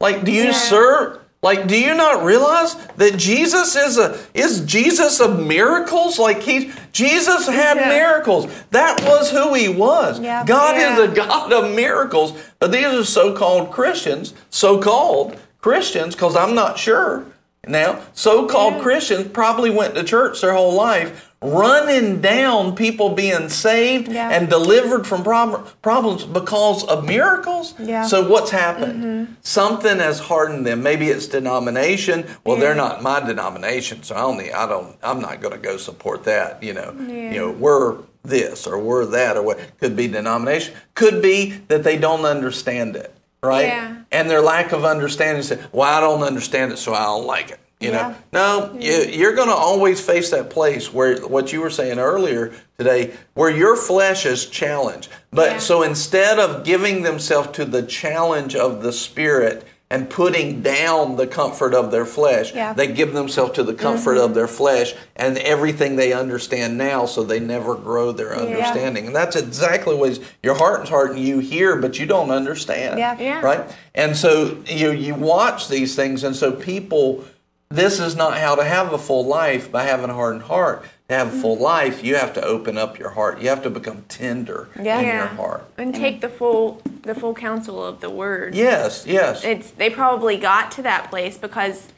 [0.00, 1.23] Like, do you serve?
[1.44, 6.18] Like, do you not realize that Jesus is a is Jesus of miracles?
[6.18, 7.88] Like he Jesus had Yeah.
[7.90, 8.46] miracles.
[8.70, 10.20] That was who he was.
[10.20, 10.42] Yeah.
[10.46, 10.94] God Yeah.
[10.94, 12.32] is a God of miracles.
[12.60, 17.24] But these are so-called Christians, so-called Christians, because I'm not sure
[17.68, 18.00] now.
[18.14, 24.30] So-called Christians probably went to church their whole life, running down people being saved Yeah.
[24.30, 27.74] and delivered from prob- problems because of miracles.
[27.78, 28.06] Yeah.
[28.06, 29.04] So what's happened?
[29.04, 29.32] Mm-hmm.
[29.42, 30.82] Something has hardened them.
[30.82, 32.24] Maybe it's denomination.
[32.44, 35.76] Well, they're not my denomination, so I only I don't I'm not going to go
[35.76, 36.62] support that.
[36.62, 40.74] You know, you know we're this or we're that or what could be denomination.
[40.94, 43.13] Could be that they don't understand it,
[43.44, 43.66] right?
[43.68, 43.96] Yeah.
[44.10, 47.50] And their lack of understanding say, "Well, I don't understand it, so I don't like
[47.50, 48.14] it." You Yeah.
[48.32, 51.98] know, no, you, you're going to always face that place where what you were saying
[51.98, 55.08] earlier today, where your flesh is challenged.
[55.32, 55.58] But Yeah.
[55.58, 61.26] so instead of giving themselves to the challenge of the spirit and putting down the
[61.26, 62.72] comfort of their flesh, Yeah.
[62.72, 64.24] they give themselves to the comfort mm-hmm.
[64.24, 69.06] of their flesh and everything they understand now, so they never grow their understanding.
[69.06, 72.30] And that's exactly what is, your heart is hard and you hear, but you don't
[72.30, 72.98] understand.
[72.98, 73.18] Yeah.
[73.20, 73.40] Yeah.
[73.40, 73.76] Right?
[73.94, 77.24] And so you you watch these things, and so people,
[77.68, 80.84] this is not how to have a full life by having a hardened heart.
[81.08, 83.38] To have full life, you have to open up your heart.
[83.42, 85.00] You have to become tender Yeah.
[85.00, 85.16] in Yeah.
[85.18, 85.64] your heart.
[85.76, 88.54] And take the full the full counsel of the word.
[88.54, 89.44] Yes, yes.
[89.44, 91.88] It's they probably got to that place because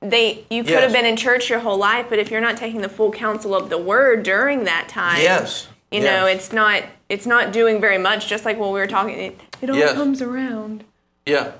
[0.00, 0.82] they you could Yes.
[0.82, 3.54] have been in church your whole life, but if you're not taking the full counsel
[3.54, 5.68] of the word during that time, yes.
[5.90, 6.20] You Yeah.
[6.20, 8.28] know, it's not it's not doing very much.
[8.28, 9.94] Just like when we were talking, it, it all Yes.
[9.94, 10.84] comes around.
[11.24, 11.52] Yeah.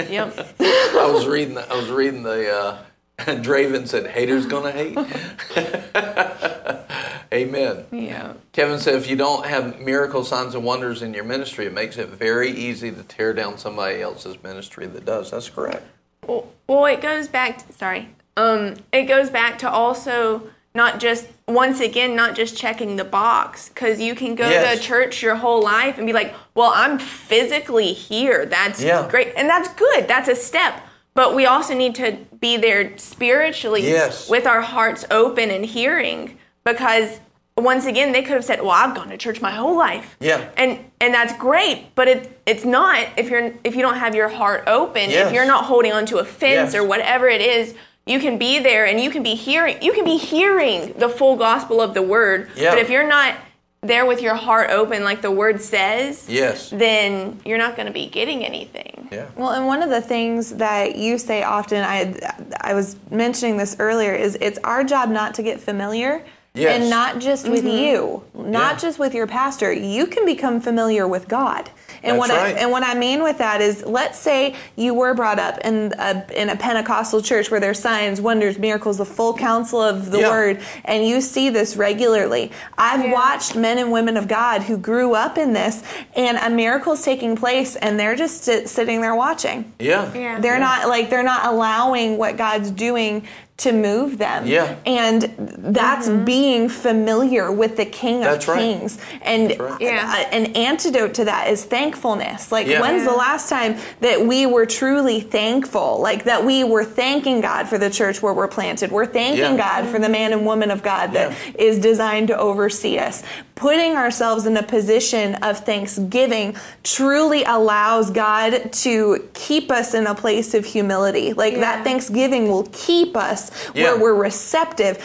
[0.00, 0.54] Yep.
[0.60, 1.54] I was reading.
[1.54, 2.52] The, I was reading the.
[2.52, 2.76] Uh,
[3.42, 4.96] Draven said, "Haters gonna hate."
[7.32, 7.84] Amen.
[7.92, 8.32] yeah.
[8.52, 11.98] Kevin said, "If you don't have miracle signs and wonders in your ministry, it makes
[11.98, 15.82] it very easy to tear down somebody else's ministry that does." That's correct.
[16.26, 17.66] Well, well, it goes back.
[17.66, 18.08] To, sorry.
[18.36, 23.68] Um, it goes back to also not just once again not just checking the box
[23.68, 24.78] because you can go Yes.
[24.78, 28.46] to church your whole life and be like, well, I'm physically here.
[28.46, 29.08] That's Yeah.
[29.10, 30.06] great, and that's good.
[30.06, 30.80] That's a step.
[31.18, 34.30] But we also need to be there spiritually Yes.
[34.30, 37.18] with our hearts open and hearing because
[37.56, 40.42] once again they could have said, "Well, I've gone to church my whole life." Yeah.
[40.56, 44.28] And and that's great, but it it's not if you're if you don't have your
[44.28, 45.26] heart open, Yes.
[45.26, 46.74] if you're not holding onto a fence Yes.
[46.76, 47.74] or whatever it is,
[48.06, 51.34] you can be there and you can be hearing you can be hearing the full
[51.34, 52.48] gospel of the word.
[52.54, 52.70] Yeah.
[52.70, 53.34] But if you're not
[53.80, 56.70] there with your heart open like the word says, Yes.
[56.70, 59.08] then you're not going to be getting anything.
[59.12, 59.26] Yeah.
[59.36, 62.14] Well, and one of the things that you say often, I
[62.60, 66.24] I was mentioning this earlier, is it's our job not to get familiar.
[66.54, 66.80] Yes.
[66.80, 67.68] And not just with mm-hmm.
[67.68, 68.78] you, not Yeah.
[68.78, 69.72] just with your pastor.
[69.72, 71.70] You can become familiar with God.
[72.02, 72.56] And That's what right.
[72.56, 75.92] I and what I mean with that is, let's say you were brought up in
[75.98, 80.20] a in a Pentecostal church where there's signs, wonders, miracles, the full counsel of the
[80.20, 80.30] Yeah.
[80.30, 82.50] word, and you see this regularly.
[82.76, 83.12] I've Yeah.
[83.12, 85.82] watched men and women of God who grew up in this,
[86.14, 89.72] and a miracle's taking place, and they're just sit, sitting there watching.
[89.78, 90.10] Yeah.
[90.14, 90.38] Yeah.
[90.40, 93.26] They're not like they're not allowing what God's doing
[93.58, 94.46] to move them.
[94.46, 94.76] Yeah.
[94.86, 96.24] And that's mm-hmm.
[96.24, 98.58] being familiar with the King of That's right.
[98.58, 98.98] Kings.
[99.20, 99.72] And right.
[99.72, 100.14] Uh, yeah.
[100.16, 102.52] Uh, an antidote to that is thankfulness.
[102.52, 102.80] Like Yeah.
[102.80, 106.00] when's the last time that we were truly thankful?
[106.00, 108.92] Like that we were thanking God for the church where we're planted.
[108.92, 109.80] We're thanking Yeah.
[109.82, 111.52] God for the man and woman of God that Yeah.
[111.58, 113.24] is designed to oversee us.
[113.56, 120.14] Putting ourselves in a position of thanksgiving truly allows God to keep us in a
[120.14, 121.32] place of humility.
[121.32, 121.60] Like Yeah.
[121.60, 123.92] that thanksgiving will keep us Yeah.
[123.92, 124.98] where we're receptive.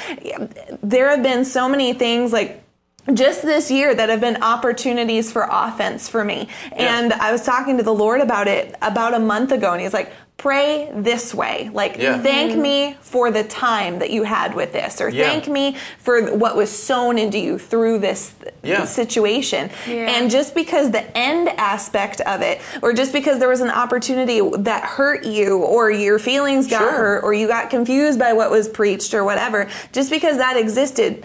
[0.82, 2.63] There have been so many things like
[3.14, 6.48] just this year that have been opportunities for offense for me.
[6.72, 9.94] And I was talking to the Lord about it about a month ago, and He's
[9.94, 11.70] like, Pray this way.
[11.72, 12.18] Like, Yeah.
[12.22, 12.62] thank mm-hmm.
[12.62, 15.30] me for the time that you had with this, or Yeah.
[15.30, 18.84] thank me for what was sown into you through this Yeah.
[18.84, 19.70] situation.
[19.88, 20.10] Yeah.
[20.10, 24.42] And just because the end aspect of it, or just because there was an opportunity
[24.58, 26.92] that hurt you, or your feelings got Sure.
[26.92, 31.24] hurt, or you got confused by what was preached, or whatever, just because that existed,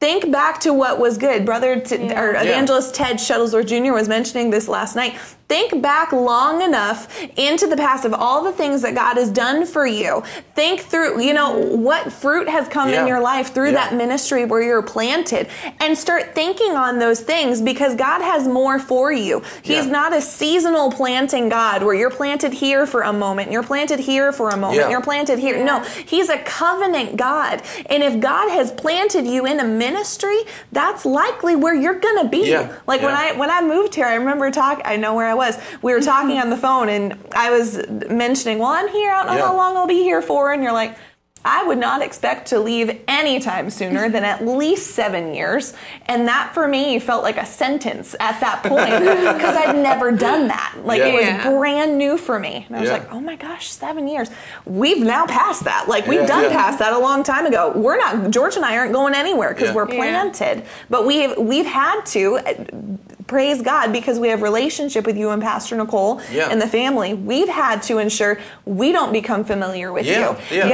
[0.00, 1.44] think back to what was good.
[1.44, 2.42] Brother T- or Yeah.
[2.42, 3.92] evangelist Ted Shuttlesworth Jr.
[3.92, 5.16] was mentioning this last night.
[5.48, 9.64] Think back long enough into the past of all the things that God has done
[9.64, 10.22] for you.
[10.54, 13.00] Think through, you know, what fruit has come Yeah.
[13.00, 13.76] in your life through Yeah.
[13.88, 15.48] that ministry where you're planted
[15.80, 19.42] and start thinking on those things because God has more for you.
[19.62, 19.92] He's Yeah.
[19.92, 24.32] not a seasonal planting God where you're planted here for a moment, you're planted here
[24.32, 24.90] for a moment, Yeah.
[24.90, 25.56] you're planted here.
[25.64, 27.62] No, He's a covenant God.
[27.86, 30.40] And if God has planted you in a ministry,
[30.72, 32.50] that's likely where you're going to be.
[32.50, 32.66] Yeah.
[32.86, 35.58] Like when I when I moved here, I remember talking I know where I was.
[35.80, 36.42] We were talking mm-hmm.
[36.42, 37.78] on the phone and I was
[38.10, 39.10] mentioning, "Well, I'm here.
[39.10, 39.46] I don't know Yeah.
[39.46, 40.96] how long I'll be here for." And you're like,
[41.44, 45.72] I would not expect to leave anytime sooner than at least seven years.
[46.06, 50.48] And that for me felt like a sentence at that point because I'd never done
[50.48, 50.74] that.
[50.84, 51.48] Like it was Yeah.
[51.50, 52.64] brand new for me.
[52.66, 52.94] And I was Yeah.
[52.98, 54.28] like, oh my gosh, seven years.
[54.66, 55.88] We've now passed that.
[55.88, 56.50] Like we've Yeah, done yeah.
[56.60, 57.72] past that a long time ago.
[57.74, 59.74] We're not, George and I aren't going anywhere because Yeah.
[59.74, 59.96] we're Yeah.
[59.96, 60.64] planted.
[60.90, 62.40] But we've, we've had to.
[63.28, 66.48] Praise God because we have relationship with you and Pastor Nicole Yeah.
[66.50, 67.12] and the family.
[67.12, 70.56] We've had to ensure we don't become familiar with Yeah, you.
[70.56, 70.68] yeah.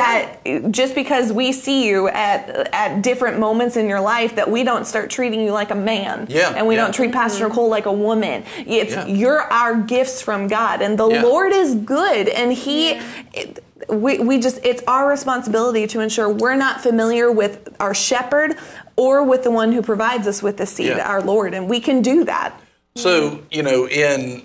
[0.45, 4.63] That just because we see you at at different moments in your life that we
[4.63, 6.83] don't start treating you like a man Yeah, and we yeah.
[6.83, 7.49] don't treat pastor mm-hmm.
[7.49, 9.07] nicole like a woman it's Yeah.
[9.07, 11.23] you're our gifts from god and the Yeah.
[11.23, 13.01] lord is good and he
[13.33, 18.57] it- we, we just it's our responsibility to ensure we're not familiar with our shepherd
[18.97, 21.09] or with the one who provides us with the seed Yeah.
[21.09, 22.61] our lord and we can do that
[22.97, 24.43] So you know, in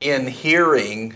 [0.00, 1.14] in hearing,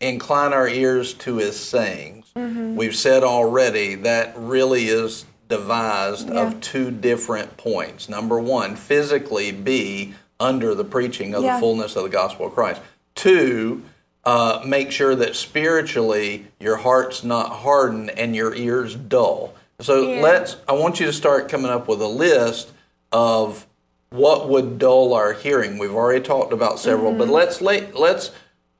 [0.00, 2.26] incline our ears to His sayings.
[2.34, 6.42] We've said already that really is devised Yeah.
[6.46, 8.08] of two different points.
[8.08, 11.54] Number one, physically be under the preaching of Yeah.
[11.56, 12.80] the fullness of the gospel of Christ.
[13.14, 13.82] Two,
[14.24, 19.54] uh, make sure that spiritually your heart's not hardened and your ears dull.
[19.82, 20.22] So Yeah.
[20.22, 20.56] let's.
[20.68, 22.70] I want you to start coming up with a list
[23.10, 23.66] of
[24.10, 25.78] what would dull our hearing.
[25.78, 27.32] We've already talked about several, but mm-hmm.
[27.32, 28.30] let's let, let's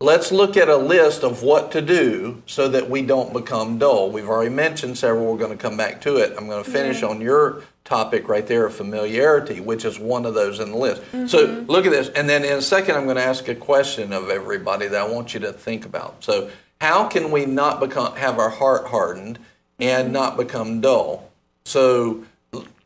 [0.00, 4.10] let's look at a list of what to do so that we don't become dull.
[4.10, 5.32] We've already mentioned several.
[5.32, 6.34] We're going to come back to it.
[6.36, 10.34] I'm going to finish on your topic right there of familiarity, which is one of
[10.34, 11.02] those in the list.
[11.28, 11.70] So mm-hmm.
[11.70, 12.08] look at this.
[12.10, 15.08] And then in a second, I'm going to ask a question of everybody that I
[15.08, 16.22] want you to think about.
[16.24, 16.50] So,
[16.80, 19.38] how can we not become have our heart hardened
[19.82, 21.30] and not become dull?
[21.64, 22.24] So,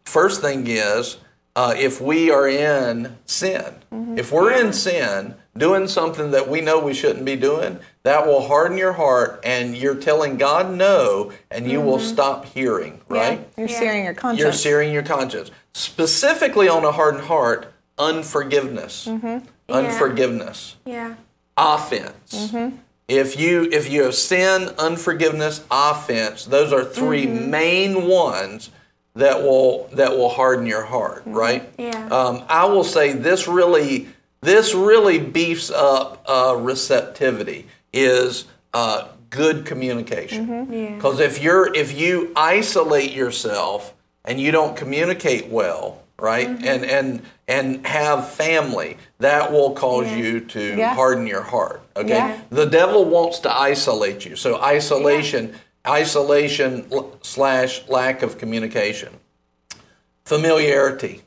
[0.04, 1.18] first thing is
[1.54, 4.18] uh, if we are in sin, mm-hmm.
[4.18, 8.46] if we're in sin, doing something that we know we shouldn't be doing, that will
[8.46, 12.06] harden your heart and you're telling God no and you will mm-hmm.
[12.06, 13.40] stop hearing, right?
[13.40, 13.78] Yeah, you're Yeah.
[13.78, 14.42] searing your conscience.
[14.42, 15.50] You're searing your conscience.
[15.72, 19.06] Specifically on a hardened heart, unforgiveness.
[19.06, 19.46] Mm-hmm.
[19.68, 20.76] Unforgiveness.
[20.84, 21.14] Yeah.
[21.56, 22.52] Offense.
[23.08, 28.70] If you if you have sin, unforgiveness, offense, those are 3 main ones
[29.14, 31.68] that will that will harden your heart, right?
[31.78, 32.08] Yeah.
[32.08, 34.08] Um, I will say this really
[34.40, 38.44] this really beefs up uh, receptivity is
[38.74, 40.70] uh, good communication.
[40.70, 40.94] Yeah.
[40.96, 43.94] Because if you're if you isolate yourself
[44.24, 50.16] and you don't communicate well, right, and and and have family, that will cause Yeah.
[50.16, 50.94] you to Yeah.
[50.94, 51.80] harden your heart.
[51.96, 52.38] Okay, Yeah.
[52.50, 54.36] the devil wants to isolate you.
[54.36, 55.54] So isolation,
[55.86, 56.90] isolation
[57.22, 59.10] slash lack of communication,
[60.24, 61.22] familiarity.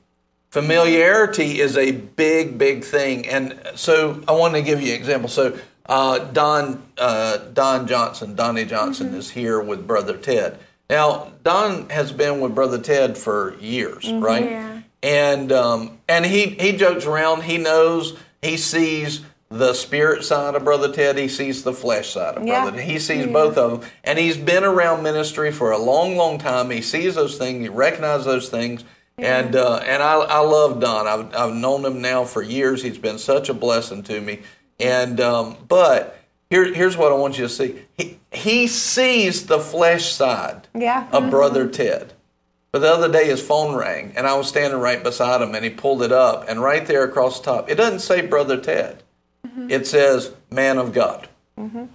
[0.52, 5.30] Familiarity is a big, big thing, and so I want to give you an example.
[5.30, 10.58] So uh, Don uh, Don Johnson, Donnie Johnson, is here with Brother Ted.
[10.90, 14.69] Now Don has been with Brother Ted for years, right?
[15.04, 15.10] Yeah.
[15.34, 17.44] And um, and he he jokes around.
[17.44, 18.18] He knows.
[18.42, 21.18] He sees the spirit side of Brother Ted.
[21.18, 22.62] He sees the flesh side of Yeah.
[22.64, 22.78] Brother.
[22.78, 22.90] Ted.
[22.90, 26.70] He sees both of them, and he's been around ministry for a long, long time.
[26.70, 27.62] He sees those things.
[27.64, 28.84] He recognizes those things.
[29.18, 31.06] And uh, and I, I love Don.
[31.06, 32.82] I've, I've known him now for years.
[32.84, 34.40] He's been such a blessing to me.
[34.80, 36.18] And um, but
[36.50, 37.82] here, here's what I want you to see.
[37.98, 41.08] He he sees the flesh side Yeah.
[41.12, 42.14] of Brother Ted.
[42.72, 45.64] But the other day his phone rang and I was standing right beside him and
[45.64, 49.04] he pulled it up and right there across the top, it doesn't say Brother Ted.
[49.46, 49.72] Mm-hmm.
[49.72, 51.28] It says man of God.
[51.58, 51.86] Mm-hmm.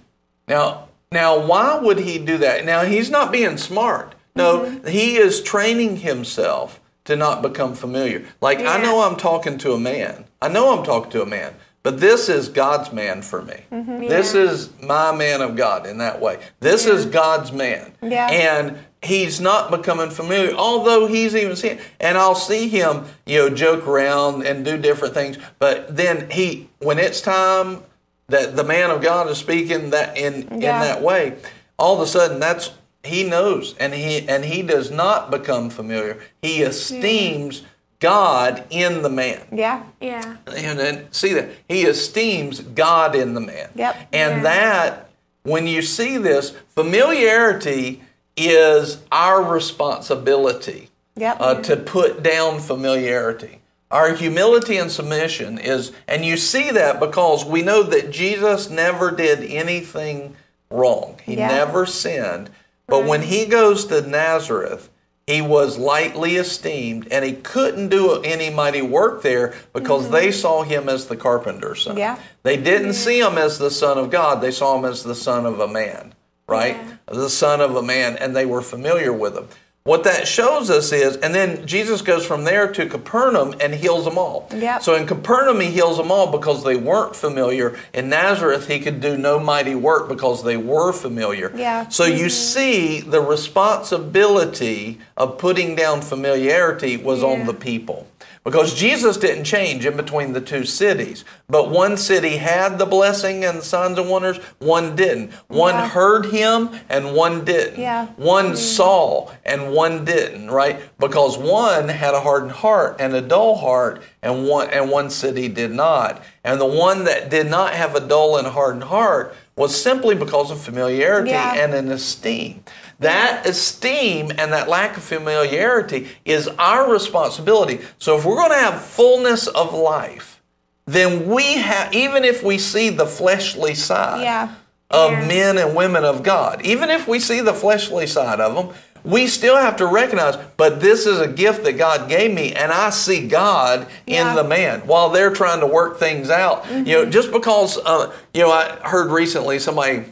[0.47, 2.65] Now, now why would he do that?
[2.65, 4.15] Now he's not being smart.
[4.35, 4.87] No, mm-hmm.
[4.87, 8.25] he is training himself to not become familiar.
[8.41, 10.25] Like I know I'm talking to a man.
[10.41, 11.53] I know I'm talking to a man,
[11.83, 13.63] but this is God's man for me.
[14.09, 14.41] This Yeah.
[14.41, 16.39] is my man of God in that way.
[16.59, 17.93] This is God's man.
[18.01, 18.27] Yeah.
[18.27, 21.79] And he's not becoming familiar, although he's even seeing.
[21.99, 25.37] And I'll see him, you know, joke around and do different things.
[25.59, 27.83] But then he, when it's time
[28.27, 31.37] that the man of God is speaking that in in that way,
[31.77, 32.71] all of a sudden that's
[33.03, 36.19] he knows, and he and he does not become familiar.
[36.41, 37.61] He esteems
[37.99, 39.41] God in the man.
[39.51, 39.83] Yeah.
[40.01, 40.37] Yeah.
[40.47, 43.69] And then see that he esteems God in the man.
[43.75, 43.95] Yep.
[44.11, 44.43] And Yeah.
[44.43, 45.09] that
[45.43, 48.01] when you see this, familiarity
[48.37, 51.37] is our responsibility Yep.
[51.39, 53.59] uh, to put down familiarity.
[53.89, 59.11] Our humility and submission is, and you see that because we know that Jesus never
[59.11, 60.35] did anything
[60.69, 61.15] wrong.
[61.23, 61.47] He Yeah.
[61.47, 62.49] never sinned.
[62.87, 64.89] But when he goes to Nazareth,
[65.25, 70.63] he was lightly esteemed and he couldn't do any mighty work there because they saw
[70.63, 71.95] him as the carpenter's son.
[71.97, 72.17] Yeah.
[72.43, 75.45] They didn't see him as the son of God, they saw him as the son
[75.45, 76.13] of a man,
[76.47, 76.77] right?
[77.07, 79.47] The son of a man, and they were familiar with him.
[79.85, 84.05] What that shows us is, and then Jesus goes from there to Capernaum and heals
[84.05, 84.49] them all.
[84.51, 84.81] Yep.
[84.81, 87.77] So in Capernaum, he heals them all because they weren't familiar.
[87.93, 91.51] In Nazareth, he could do no mighty work because they were familiar.
[91.55, 91.87] Yeah.
[91.89, 92.29] So you mm-hmm.
[92.29, 98.07] see, the responsibility of putting down familiarity was on the people.
[98.45, 101.25] Because Jesus didn't change in between the two cities.
[101.49, 105.31] But one city had the blessing and signs and wonders, one didn't.
[105.47, 105.89] One Yeah.
[105.89, 107.79] heard him and one didn't.
[107.79, 108.05] Yeah.
[108.17, 108.55] One hmm.
[108.55, 110.79] saw and one didn't, right?
[110.99, 115.47] Because one had a hardened heart and a dull heart, and one and one city
[115.47, 116.21] did not.
[116.43, 120.51] And the one that did not have a dull and hardened heart was simply because
[120.51, 121.55] of familiarity Yeah.
[121.55, 122.63] and an esteem.
[122.99, 127.81] That esteem and that lack of familiarity is our responsibility.
[127.99, 130.41] So if we're going to have fullness of life,
[130.85, 134.49] then we have, even if we see the fleshly side Yeah.
[134.91, 135.25] of Yeah.
[135.25, 138.69] men and women of God, even if we see the fleshly side of them,
[139.03, 142.71] we still have to recognize, but this is a gift that God gave me, and
[142.71, 144.29] I see God Yeah.
[144.31, 146.65] in the man while they're trying to work things out.
[146.71, 150.05] You know, just because, uh, you know, I heard recently somebody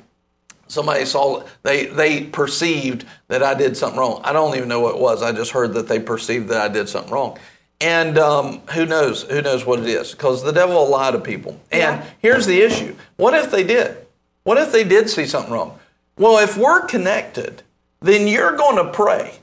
[0.67, 4.21] somebody saw they they perceived that I did something wrong.
[4.23, 5.21] I don't even know what it was.
[5.23, 7.37] I just heard that they perceived that I did something wrong.
[7.81, 9.23] and um, who knows?
[9.23, 10.11] Who knows what it is?
[10.11, 11.59] Because the devil will lie to people.
[11.71, 12.05] And Yeah.
[12.19, 13.97] here's the issue: What if they did?
[14.43, 15.77] What if they did see something wrong?
[16.17, 17.63] Well, if we're connected,
[18.01, 19.33] then you're going to pray.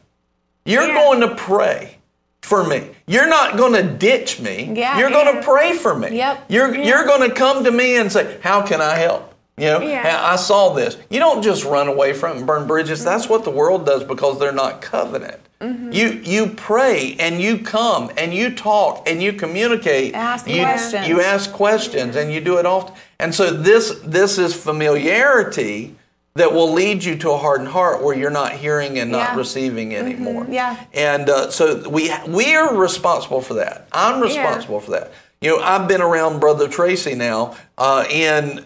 [0.65, 0.95] You're Yeah.
[0.95, 1.97] going to pray
[2.43, 2.91] for me.
[3.07, 4.73] You're not going to ditch me.
[4.75, 4.99] Yeah.
[4.99, 6.17] You're going to pray for me.
[6.17, 6.45] Yep.
[6.49, 9.30] You're you're going to come to me and say, "How can I help?"
[9.61, 10.03] You know, Yeah.
[10.03, 10.97] "Hey, I saw this.
[11.11, 13.05] You don't just run away from it and burn bridges.
[13.05, 15.39] That's what the world does because they're not covenant.
[15.61, 15.93] Mm-hmm.
[15.93, 20.15] You you pray and you come and you talk and you communicate.
[20.15, 21.07] Ask you, questions.
[21.07, 22.95] You ask questions and you do it often.
[23.19, 25.95] And so this this is familiarity
[26.37, 29.27] that will lead you to a hardened heart where you're not hearing and not Yeah.
[29.29, 29.39] Mm-hmm.
[29.39, 30.47] receiving anymore.
[30.49, 30.77] Yeah.
[30.95, 33.87] And uh, so we we are responsible for that.
[33.93, 35.13] I'm responsible for that.
[35.43, 38.65] You know, I've been around Brother Tracy now uh, in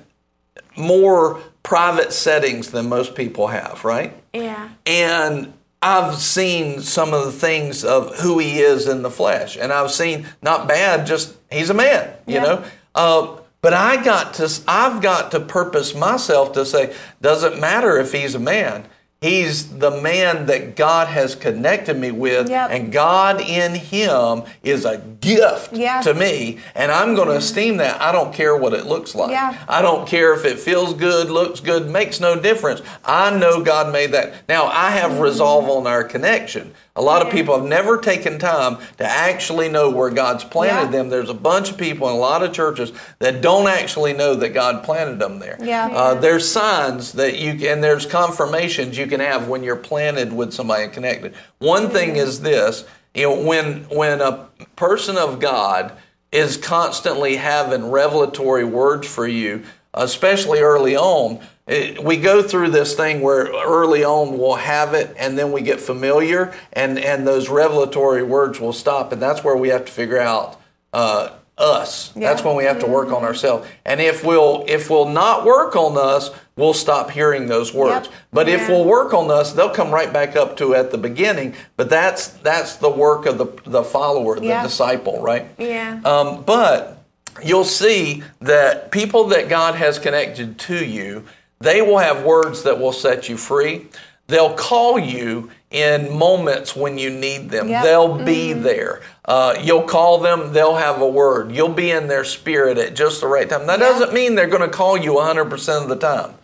[0.76, 4.14] more private settings than most people have, right?
[4.32, 4.68] Yeah.
[4.86, 9.72] And I've seen some of the things of who he is in the flesh, and
[9.72, 12.42] I've seen not bad, just he's a man, you Yeah.
[12.42, 12.64] know.
[12.94, 18.12] Uh, but I got to, I've got to purpose myself to say, doesn't matter if
[18.12, 18.84] he's a man.
[19.24, 22.68] He's the man that God has connected me with, Yep.
[22.70, 26.02] and God in him is a gift Yeah.
[26.02, 27.38] to me, and I'm going to mm-hmm.
[27.38, 28.02] esteem that.
[28.02, 29.30] I don't care what it looks like.
[29.30, 29.54] Yeah.
[29.66, 32.82] I don't care if it feels good, looks good, makes no difference.
[33.02, 34.46] I know God made that.
[34.46, 35.22] Now, I have mm-hmm.
[35.22, 36.74] resolve on our connection.
[36.96, 40.98] A lot of people have never taken time to actually know where God's planted Yeah.
[40.98, 41.08] them.
[41.08, 44.50] There's a bunch of people in a lot of churches that don't actually know that
[44.50, 45.58] God planted them there.
[45.60, 45.88] Yeah.
[45.92, 50.32] Uh, there's signs that you can, and there's confirmations you can have when you're planted
[50.32, 51.34] with somebody and connected.
[51.58, 55.92] One thing is this, you know, when when a person of God
[56.30, 59.64] is constantly having revelatory words for you,
[59.94, 61.40] especially early on.
[61.66, 65.62] It, we go through this thing where early on we'll have it and then we
[65.62, 69.92] get familiar and, and those revelatory words will stop and that's where we have to
[69.92, 70.60] figure out
[70.92, 72.10] uh, us.
[72.10, 73.66] That's when we have to work on ourselves.
[73.84, 78.06] And if we'll if we'll not work on us, we'll stop hearing those words.
[78.08, 78.14] Yep.
[78.32, 81.54] But if we'll work on us, they'll come right back up to at the beginning.
[81.76, 84.62] But that's that's the work of the the follower, the Yeah.
[84.64, 85.46] disciple, right?
[85.56, 86.00] Yeah.
[86.04, 86.98] Um, but
[87.42, 91.24] you'll see that people that God has connected to you,
[91.64, 93.86] they will have words that will set you free.
[94.26, 97.68] They'll call you in moments when you need them.
[97.68, 97.82] Yep.
[97.84, 99.02] They'll be there.
[99.24, 101.50] Uh, you'll call them, they'll have a word.
[101.52, 103.66] You'll be in their spirit at just the right time.
[103.66, 103.88] That Yeah.
[103.88, 106.34] doesn't mean they're going to call you 100% of the time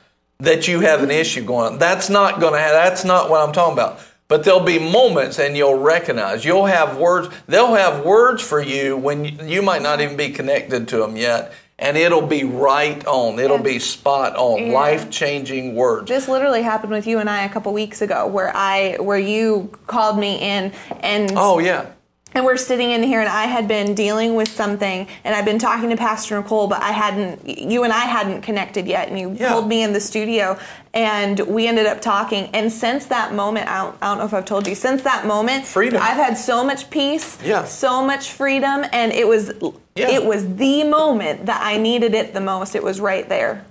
[0.41, 1.79] that you have an issue going on.
[1.79, 4.01] That's not going to have, that's not what I'm talking about.
[4.29, 6.45] But there'll be moments and you'll recognize.
[6.45, 10.31] You'll have words, they'll have words for you when you, you might not even be
[10.31, 11.53] connected to them yet.
[11.81, 13.39] And it'll be right on.
[13.39, 13.63] It'll Yeah.
[13.63, 14.67] be spot on.
[14.67, 14.73] Yeah.
[14.75, 16.09] Life changing words.
[16.11, 19.71] This literally happened with you and I a couple weeks ago, where I where you
[19.87, 21.87] called me in and Oh, yeah.
[22.35, 25.59] and we're sitting in here and I had been dealing with something and I've been
[25.59, 29.35] talking to Pastor Nicole, but I hadn't you and I hadn't connected yet and you
[29.41, 29.51] Yeah.
[29.53, 30.59] pulled me in the studio
[30.93, 34.35] and we ended up talking and since that moment I don't, I don't know if
[34.35, 36.01] I've told you since that moment Freedom.
[36.03, 37.65] I've had so much peace Yeah.
[37.65, 39.53] so much freedom and it was
[39.97, 40.09] Yeah.
[40.11, 43.65] it was the moment that I needed it the most it was right there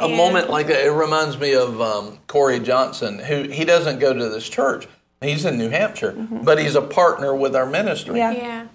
[0.00, 0.16] a Yeah.
[0.16, 0.84] moment like that.
[0.84, 4.86] It reminds me of um, Corey Johnson, who he doesn't go to this church.
[5.20, 8.18] He's in New Hampshire, but he's a partner with our ministry.
[8.18, 8.30] Yeah.
[8.30, 8.66] yeah.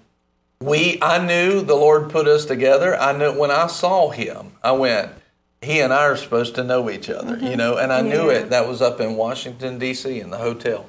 [0.60, 2.96] We, I knew the Lord put us together.
[2.96, 5.12] I knew when I saw him, I went,
[5.62, 8.50] he and I are supposed to know each other, you know, and I knew it.
[8.50, 10.20] That was up in Washington D.C.
[10.20, 10.86] in the hotel.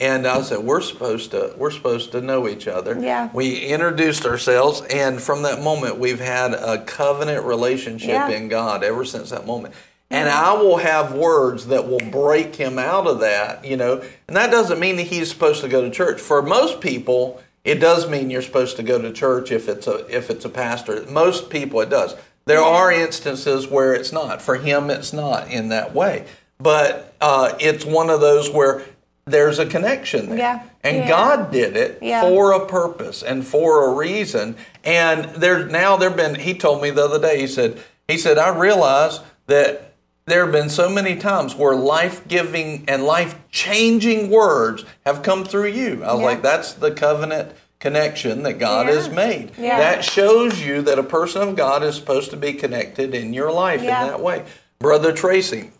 [0.00, 3.28] And I said, "We're supposed to, we're supposed to know each other." Yeah.
[3.32, 8.28] We introduced ourselves, and from that moment, we've had a covenant relationship Yeah.
[8.28, 9.74] in God ever since that moment.
[10.10, 14.02] And I will have words that will break him out of that, you know.
[14.28, 16.20] And that doesn't mean that he's supposed to go to church.
[16.20, 20.04] For most people, it does mean you're supposed to go to church if it's a
[20.14, 21.04] if it's a pastor.
[21.08, 22.14] Most people, it does.
[22.46, 24.42] There are instances where it's not.
[24.42, 26.26] For him, it's not in that way.
[26.60, 28.82] But uh, it's one of those where
[29.26, 30.38] there's a connection there.
[30.38, 30.62] Yeah.
[30.82, 31.08] And Yeah.
[31.08, 32.22] God did it Yeah.
[32.22, 34.56] for a purpose and for a reason.
[34.84, 38.36] And there now there've been he told me the other day, he said, he said,
[38.38, 39.92] I realize that
[40.26, 46.02] there have been so many times where life-giving and life-changing words have come through you.
[46.02, 49.54] I was like, that's the covenant connection that God has made.
[49.56, 53.52] That shows you that a person of God is supposed to be connected in your
[53.52, 54.44] life in that way.
[54.78, 55.70] Brother Tracy,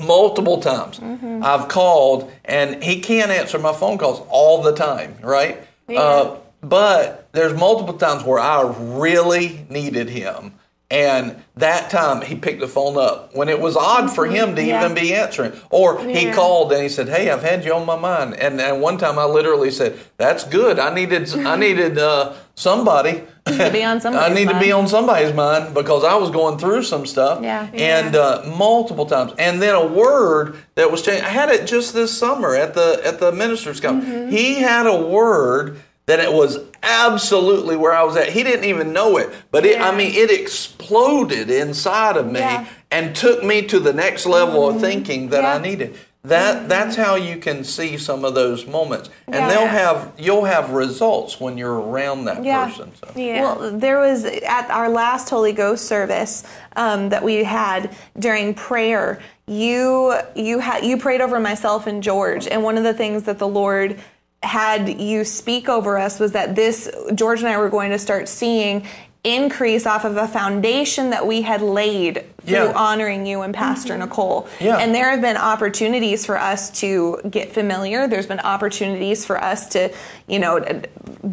[0.00, 1.42] multiple times Mm-hmm.
[1.44, 5.58] I've called and he can't answer my phone calls all the time, right?
[5.88, 6.00] Yeah.
[6.00, 10.54] Uh, but there's multiple times where I really needed him
[10.94, 14.62] And that time he picked the phone up when it was odd for him to
[14.62, 14.80] Yeah.
[14.84, 15.52] even be answering.
[15.70, 18.80] Or he called and he said, "Hey, I've had you on my mind." And and
[18.80, 20.78] one time I literally said, "That's good.
[20.78, 24.86] I needed I needed uh, somebody To be on somebody's I need to be on
[24.88, 27.42] somebody's mind because I was going through some stuff.
[27.42, 27.66] Yeah.
[27.74, 31.24] And uh, multiple times, and then a word that was changed.
[31.24, 34.08] I had it just this summer at the at the ministers' conference.
[34.14, 34.30] Mm-hmm.
[34.30, 38.28] He had a word that it was absolutely where I was at.
[38.28, 42.62] He didn't even know it, but it, I mean, it exploded inside of me Yeah.
[42.64, 42.72] Mm-hmm.
[42.90, 45.96] and took me to the next level of thinking that I needed.
[46.24, 49.48] That that's how you can see some of those moments, and Yeah.
[49.48, 52.64] they'll have you'll have results when you're around that Yeah.
[52.66, 52.92] person.
[52.98, 53.08] So.
[53.14, 53.42] Yeah.
[53.42, 56.42] Well, there was at our last Holy Ghost service
[56.76, 59.18] um, that we had during prayer.
[59.46, 63.38] You you had you prayed over myself and George, and one of the things that
[63.38, 64.00] the Lord
[64.44, 68.28] had you speak over us was that this George and I were going to start
[68.28, 68.86] seeing
[69.24, 72.72] increase off of a foundation that we had laid through Yeah.
[72.76, 74.02] honoring you and Pastor mm-hmm.
[74.02, 74.46] Nicole.
[74.60, 74.76] Yeah.
[74.76, 78.06] And there have been opportunities for us to get familiar.
[78.06, 79.90] There's been opportunities for us to,
[80.26, 80.60] you know,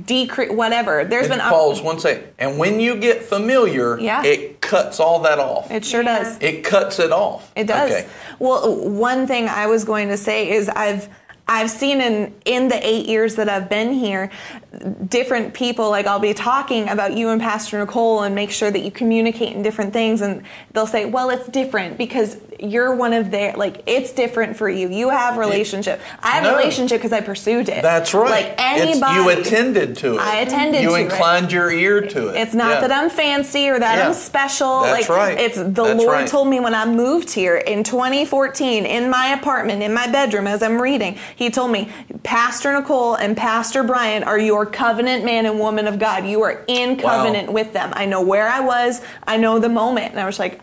[0.06, 1.04] decrease whatever.
[1.04, 2.24] There's And been op- pause one second.
[2.40, 4.24] And when you get familiar, Yeah.
[4.24, 5.70] it cuts all that off.
[5.70, 6.24] It sure Yeah.
[6.24, 6.38] does.
[6.40, 7.52] It cuts it off.
[7.58, 7.92] It does.
[7.92, 8.06] Okay.
[8.40, 11.10] Well, one thing I was going to say is I've
[11.48, 14.32] I've seen in in the eight years that I've been here,
[15.08, 18.80] different people like I'll be talking about you and Pastor Nicole and make sure that
[18.80, 23.32] you communicate in different things, and they'll say, "Well, it's different because you're one of
[23.32, 24.88] their like it's different for you.
[24.90, 26.00] You have relationship.
[26.22, 26.56] I have No.
[26.58, 27.82] relationship because I pursued it.
[27.82, 28.30] That's right.
[28.30, 30.20] Like It's- anybody, you attended to it.
[30.22, 31.00] I attended You to it.
[31.00, 32.36] You inclined your ear to it.
[32.38, 32.88] It's not Yeah.
[32.88, 34.08] that I'm fancy or that Yeah.
[34.08, 34.82] I'm special.
[34.84, 35.40] That's like right.
[35.40, 36.28] it's the That's Lord right.
[36.28, 40.62] told me when I moved here in 2014 in my apartment in my bedroom as
[40.62, 41.18] I'm reading.
[41.36, 41.90] He told me,
[42.24, 46.26] "Pastor Nicole and Pastor Brian are your covenant man and woman of God.
[46.26, 47.10] You are in Wow.
[47.18, 47.92] covenant with them.
[47.96, 49.02] I know where I was.
[49.28, 50.60] I know the moment." And I was like,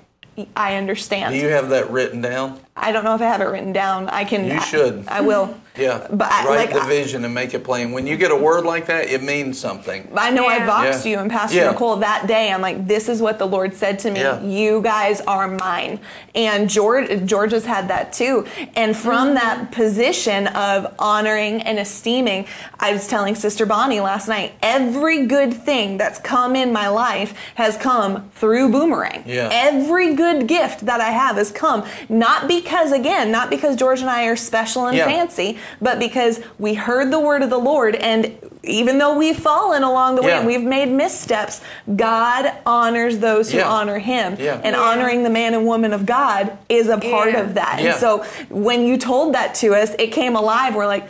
[0.57, 2.61] "I understand." Do you have that written down?
[2.81, 4.09] I don't know if I have it written down.
[4.09, 4.45] I can.
[4.47, 5.07] You should.
[5.09, 5.59] I, will.
[5.77, 6.07] Yeah.
[6.11, 7.93] But I, Write like, the vision and make it plain.
[7.93, 10.11] When you get a word like that, it means something.
[10.15, 11.13] I know I boxed Yeah.
[11.13, 11.71] you and Pastor Yeah.
[11.71, 12.53] Nicole that day.
[12.53, 14.21] I'm like, this is what the Lord said to me.
[14.21, 14.43] Yeah.
[14.43, 16.01] You guys are mine.
[16.35, 18.47] And George, George has had that too.
[18.75, 19.35] And from mm-hmm.
[19.35, 22.47] that position of honoring and esteeming,
[22.81, 27.35] I was telling Sister Bonnie last night, every good thing that's come in my life
[27.55, 29.23] has come through Boomerang.
[29.27, 29.49] Yeah.
[29.53, 34.11] Every good gift that I have has come, not because, again, not because George and
[34.11, 35.07] I are special and Yeah.
[35.07, 37.95] fancy, but because we heard the word of the Lord.
[37.97, 40.39] And even though we've fallen along the way Yeah.
[40.39, 41.61] and we've made missteps,
[41.97, 43.69] God honors those who Yeah.
[43.69, 44.37] honor Him.
[44.39, 44.61] Yeah.
[44.63, 44.83] And Yeah.
[44.83, 47.41] honoring the man and woman of God is a part Yeah.
[47.41, 47.79] of that.
[47.81, 47.91] Yeah.
[47.93, 50.75] And so when you told that to us, it came alive.
[50.75, 51.09] We're like,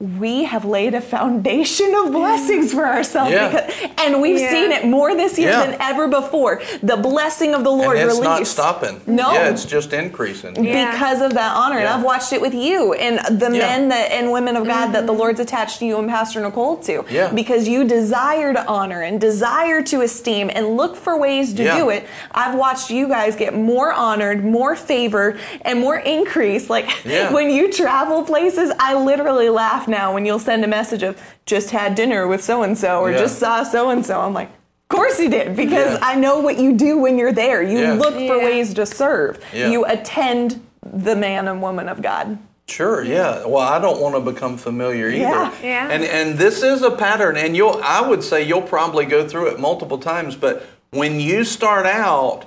[0.00, 3.48] we have laid a foundation of blessings for ourselves Yeah.
[3.50, 4.50] because, and we've Yeah.
[4.50, 5.66] seen it more this year Yeah.
[5.66, 9.02] than ever before the blessing of the lord and it's released not stopping.
[9.06, 9.32] No.
[9.32, 10.64] Yeah, it's just increasing.
[10.64, 10.92] Yeah.
[10.92, 11.78] because of that honor.
[11.78, 13.66] And I've watched it with you and the Yeah.
[13.66, 15.20] men that and women of God that the mm-hmm.
[15.20, 17.04] Lord's attached to you and Pastor Nicole to.
[17.10, 17.28] Yeah.
[17.28, 21.76] Because you desire to honor and desire to esteem and look for ways to Yeah.
[21.76, 22.06] do it.
[22.32, 26.70] I've watched you guys get more honored, more favor, and more increase.
[26.70, 27.30] Like Yeah.
[27.34, 31.70] when you travel places, I literally laugh now when you'll send a message of just
[31.70, 33.18] had dinner with so and so or Yeah.
[33.18, 34.20] just saw so and so.
[34.20, 35.98] I'm like, of course he did, because Yeah.
[36.02, 37.62] I know what you do when you're there.
[37.62, 37.92] You Yeah.
[37.94, 38.44] look for Yeah.
[38.44, 39.38] ways to serve.
[39.52, 39.68] Yeah.
[39.68, 42.38] You attend the man and woman of God.
[42.66, 43.44] Sure, yeah.
[43.46, 45.18] Well, I don't want to become familiar either.
[45.18, 45.50] Yeah.
[45.62, 45.88] Yeah.
[45.90, 49.48] And and this is a pattern and you'll I would say you'll probably go through
[49.48, 52.44] it multiple times, but when you start out,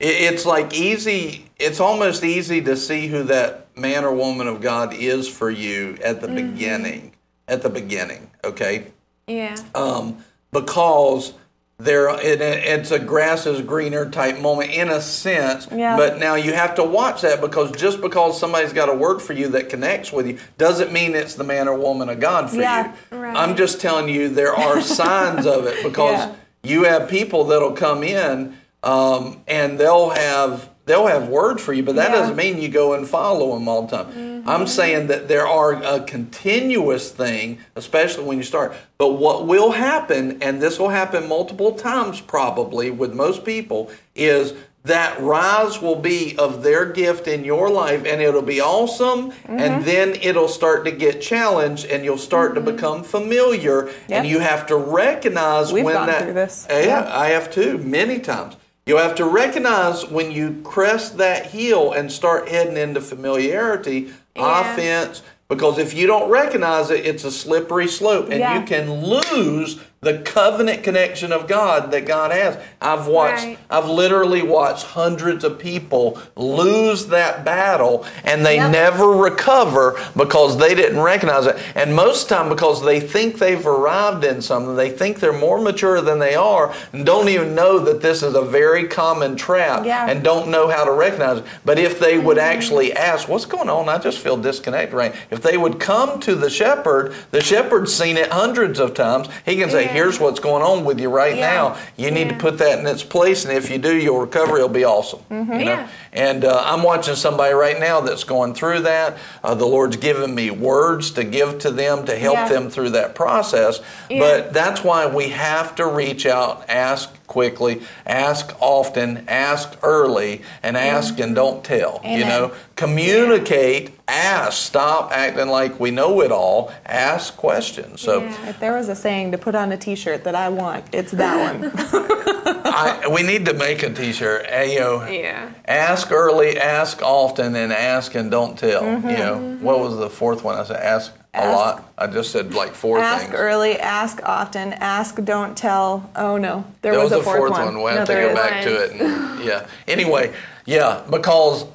[0.00, 4.92] it's like easy it's almost easy to see who that man or woman of God
[4.94, 7.12] is for you at the beginning.
[7.48, 8.86] At the beginning, okay?
[9.26, 9.56] Yeah.
[9.74, 10.18] um,
[10.52, 11.32] because
[11.78, 15.66] there it, it's a grass is greener type moment in a sense.
[15.72, 15.96] Yeah.
[15.96, 19.32] But now you have to watch that because just because somebody's got a word for
[19.32, 22.56] you that connects with you doesn't mean it's the man or woman of God for
[22.56, 22.94] Yeah.
[23.10, 23.18] you.
[23.18, 23.36] Right.
[23.36, 26.34] I'm just telling you there are signs of it because Yeah.
[26.62, 31.82] you have people that'll come in um, and they'll have they'll have word for you,
[31.82, 32.16] but that Yeah.
[32.20, 34.42] doesn't mean you go and follow them all the time.
[34.46, 38.72] I'm saying that there are a continuous thing, especially when you start.
[38.98, 44.54] But what will happen, and this will happen multiple times probably with most people, is
[44.82, 49.58] that rise will be of their gift in your life and it'll be awesome Mm-hmm.
[49.58, 53.92] and then it'll start to get challenged and you'll start to become familiar Yep.
[54.08, 56.66] and you have to recognize We've when that through this.
[56.70, 57.10] yeah, Yeah.
[57.12, 58.56] I have too, many times.
[58.90, 64.72] You have to recognize when you crest that hill and start heading into familiarity, Yeah.
[64.72, 68.58] offense, Because if you don't recognize it, it's a slippery slope and Yeah.
[68.60, 72.56] you can lose the covenant connection of God that God has.
[72.80, 73.58] I've watched, Right.
[73.68, 78.70] I've literally watched hundreds of people lose that battle and they Yep.
[78.70, 81.58] never recover because they didn't recognize it.
[81.74, 85.34] And most of the time because they think they've arrived in something, they think they're
[85.34, 89.36] more mature than they are and don't even know that this is a very common
[89.36, 90.06] trap Yeah.
[90.08, 91.44] and don't know how to recognize it.
[91.66, 92.46] But if they would mm-hmm.
[92.56, 93.90] actually ask, What's going on?
[93.90, 94.94] I just feel disconnected.
[94.94, 95.14] Right?
[95.30, 99.28] If they would come to the shepherd, the shepherd's seen it hundreds of times.
[99.44, 99.89] He can say.
[99.92, 101.52] Here's what's going on with you right Yeah.
[101.54, 101.76] now.
[101.96, 104.68] You need to put that in its place, and if you do, your recovery will
[104.68, 105.20] be awesome.
[105.30, 105.52] Mm-hmm.
[105.52, 105.88] You know?
[106.12, 106.30] Yeah.
[106.30, 109.16] And uh, I'm watching somebody right now that's going through that.
[109.44, 112.48] Uh, the Lord's given me words to give to them to help Yeah.
[112.48, 113.80] them through that process.
[114.08, 114.18] Yeah.
[114.20, 120.76] But that's why we have to reach out, ask quickly, ask often, ask early, and
[120.76, 122.00] ask and don't tell.
[122.04, 128.00] You know, communicate, ask, stop acting like we know it all, ask questions.
[128.00, 128.48] So Yeah.
[128.48, 131.60] If there was a saying to put on a T-shirt that I want, it's that
[131.60, 131.70] one.
[132.64, 134.46] I, we need to make a T-shirt.
[134.46, 135.50] Hey, you Yeah.
[135.66, 138.82] ask early, ask often, and ask and don't tell.
[138.82, 139.08] Mm-hmm.
[139.08, 140.58] You know, what was the fourth one?
[140.58, 141.92] I said ask, a lot.
[141.96, 143.32] I just said like four ask things.
[143.34, 146.10] Ask early, ask often, ask don't tell.
[146.16, 147.80] Oh no, there, There was, was, a a fourth, one.
[147.82, 148.34] We'll No, have to go is.
[148.34, 149.00] back to it.
[149.00, 149.66] And, yeah.
[149.86, 150.34] Anyway,
[150.66, 151.66] yeah, because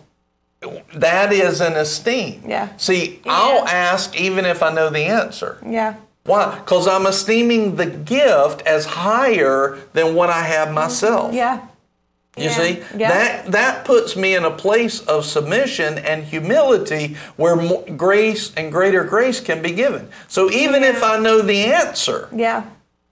[0.96, 2.44] that is an esteem.
[2.48, 2.76] Yeah.
[2.78, 5.58] See, I'll ask even if I know the answer.
[5.66, 5.96] Yeah,
[6.26, 6.56] Why?
[6.56, 10.76] Because I'm esteeming the gift as higher than what I have mm-hmm.
[10.76, 11.34] myself.
[11.34, 11.60] yeah,
[12.38, 12.58] You Yeah.
[12.58, 13.10] see, Yeah.
[13.10, 18.72] that that puts me in a place of submission and humility where more, grace and
[18.72, 20.10] greater grace can be given.
[20.28, 22.64] So even if I know the answer, yeah,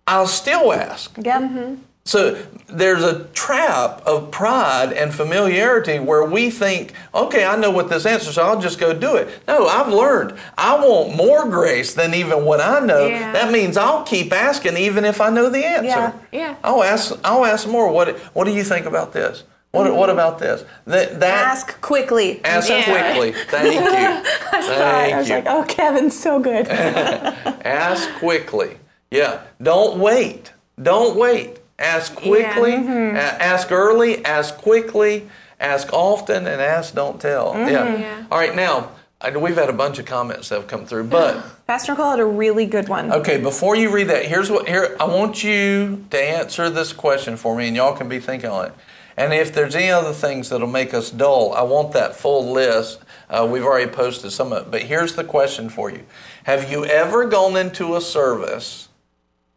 [0.08, 1.12] I'll still ask.
[1.18, 1.40] yeah.
[1.40, 1.76] Mm-hmm.
[2.06, 2.36] So
[2.68, 8.06] there's a trap of pride and familiarity where we think, okay, I know what this
[8.06, 9.30] answer, is, so I'll just go do it.
[9.48, 13.06] No, I've learned I want more grace than even what I know.
[13.06, 13.32] Yeah.
[13.32, 15.88] That means I'll keep asking even if I know the answer.
[15.88, 16.14] Yeah.
[16.32, 16.56] Yeah.
[16.64, 17.14] I'll ask.
[17.24, 17.90] I'll ask more.
[17.92, 19.44] What What do you think about this?
[19.72, 20.20] What What mm-hmm.
[20.20, 20.66] about this?
[20.86, 22.44] That that Ask quickly.
[22.44, 22.84] ask Yeah.
[22.84, 23.32] quickly.
[23.48, 23.80] Thank you.
[23.90, 25.36] I Thank was you.
[25.36, 26.68] like, oh, Kevin's so good.
[26.70, 28.78] Ask quickly.
[29.10, 29.42] Yeah.
[29.62, 30.52] Don't wait.
[30.82, 31.60] Don't wait.
[31.80, 32.72] Ask quickly.
[32.72, 33.16] Mm-hmm.
[33.16, 34.24] a- ask early.
[34.26, 35.28] Ask quickly.
[35.60, 37.54] Ask often, and ask don't tell.
[37.54, 37.72] Mm-hmm.
[37.72, 37.98] Yeah.
[37.98, 38.26] Yeah.
[38.32, 38.56] All right.
[38.56, 38.90] Now
[39.32, 41.44] we've had a bunch of comments that have come through, but.
[41.68, 43.12] Pastor Nicole had a really good one.
[43.12, 47.38] Okay, before you read that, here's what here I want you to answer this question
[47.38, 48.74] for me, and y'all can be thinking on it.
[49.16, 53.00] And if there's any other things that'll make us dull, I want that full list.
[53.30, 56.04] Uh, we've already posted some of it, but here's the question for you:
[56.44, 58.90] Have you ever gone into a service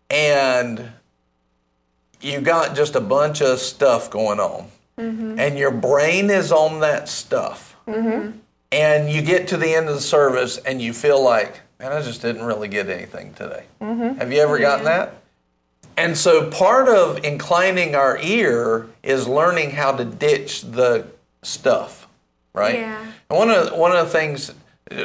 [0.09, 0.93] and
[2.27, 4.68] you got just a bunch of stuff going on,
[4.99, 5.39] mm-hmm.
[5.39, 7.77] and your brain is on that stuff?
[7.87, 8.39] Mm-hmm.
[8.72, 12.03] and you get to the end of the service and you feel like, man, I
[12.03, 13.64] just didn't really get anything today.
[13.81, 14.18] Mm-hmm.
[14.18, 15.22] Have you ever gotten that?
[15.97, 21.07] And so part of inclining our ear is learning how to ditch the
[21.43, 22.09] stuff,
[22.53, 22.81] right?
[22.81, 23.07] Yeah.
[23.31, 24.53] And one of one of the things,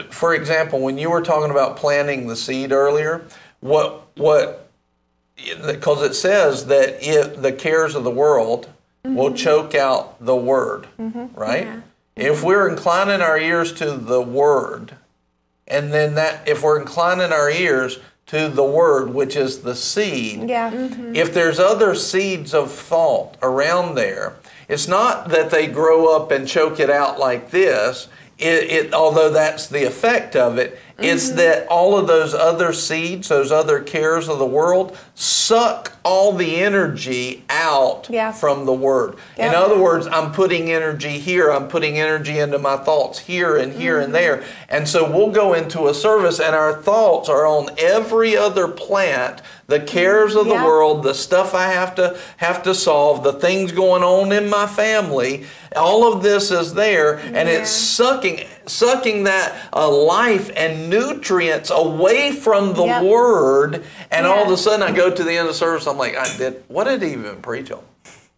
[0.09, 3.25] for example, when you were talking about planting the seed earlier,
[3.61, 4.60] what what
[5.65, 8.69] because it says that it, the cares of the world
[9.03, 9.35] will mm-hmm.
[9.35, 11.27] choke out the word, mm-hmm.
[11.39, 11.65] right?
[11.65, 11.81] Yeah.
[12.15, 14.95] If we're inclining our ears to the word,
[15.67, 20.49] and then that if we're inclining our ears to the word, which is the seed,
[20.49, 20.71] Yeah.
[20.71, 21.15] Mm-hmm.
[21.15, 24.35] if there's other seeds of thought around there,
[24.67, 28.07] it's not that they grow up and choke it out like this.
[28.37, 33.29] It, it although that's the effect of it, it's that all of those other seeds,
[33.29, 38.31] those other cares of the world, suck all the energy out Yeah.
[38.31, 39.15] from the word.
[39.37, 43.73] In other words, I'm putting energy here, I'm putting energy into my thoughts here and
[43.73, 44.13] here and mm-hmm.
[44.13, 44.43] there.
[44.69, 49.41] And so we'll go into a service and our thoughts are on every other plant,
[49.67, 50.65] the cares of the Yeah.
[50.65, 54.67] world, the stuff I have to have to solve, the things going on in my
[54.67, 55.45] family.
[55.75, 62.31] All of this is there and it's sucking sucking that uh, life and nutrients away
[62.31, 63.03] from the Yep.
[63.03, 66.15] word and all of a sudden I go to the end of service I'm like
[66.15, 67.83] I did what did he even preach on?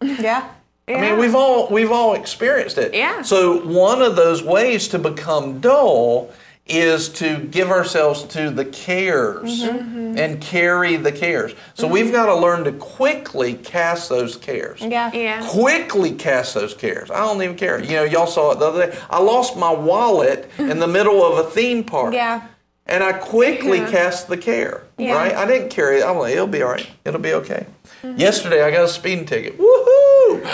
[0.02, 0.50] Yeah.
[0.86, 2.92] I mean, we've all we've all experienced it.
[2.92, 3.22] Yeah.
[3.22, 6.30] So one of those ways to become dull
[6.66, 10.16] is to give ourselves to the cares Mm-hmm.
[10.18, 11.52] and carry the cares.
[11.74, 14.80] So we've got to learn to quickly cast those cares.
[14.80, 15.10] Yeah.
[15.12, 15.46] Yeah.
[15.46, 17.10] Quickly cast those cares.
[17.10, 17.82] I don't even care.
[17.82, 18.98] You know, y'all saw it the other day.
[19.10, 22.14] I lost my wallet in the middle of a theme park.
[22.14, 22.46] Yeah.
[22.86, 23.90] And I quickly Yeah.
[23.90, 24.84] cast the care.
[24.96, 25.14] Yeah.
[25.14, 25.34] Right?
[25.34, 26.04] I didn't carry it.
[26.04, 26.86] I'm like, it'll be all right.
[27.04, 27.66] It'll be okay.
[28.02, 28.18] Mm-hmm.
[28.20, 29.58] Yesterday I got a speeding ticket.
[29.58, 30.46] Woohoo!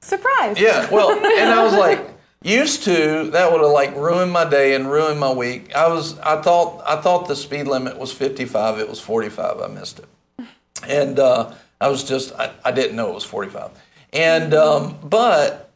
[0.00, 0.58] Surprise.
[0.58, 2.11] Yeah, well, and I was like,
[2.44, 5.74] Used to that would have like ruined my day and ruined my week.
[5.76, 8.78] I was I thought I thought the speed limit was 55.
[8.80, 9.60] It was 45.
[9.60, 10.46] I missed it,
[10.88, 13.70] and uh, I was just I, I didn't know it was 45.
[14.12, 15.70] And um, but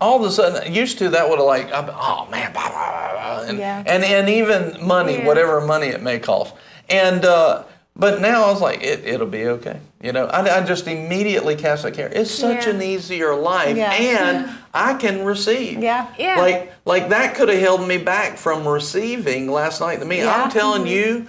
[0.00, 3.42] all of a sudden, used to that would have like oh man, blah, blah, blah,
[3.48, 3.82] and, Yeah.
[3.86, 5.26] and and even money, Yeah.
[5.26, 6.54] whatever money it may cost,
[6.88, 7.24] and.
[7.24, 7.64] Uh,
[7.98, 9.80] but now I was like, it, it'll be okay.
[10.02, 12.08] You know, I, I just immediately cast that care.
[12.08, 12.72] It's such Yeah.
[12.74, 13.92] an easier life, Yeah.
[13.92, 15.82] and I can receive.
[15.82, 16.06] Yeah.
[16.18, 16.38] Yeah.
[16.38, 20.00] Like, like that could have held me back from receiving last night.
[20.00, 20.42] I mean, Yeah.
[20.42, 21.24] I'm telling mm-hmm.
[21.24, 21.26] you,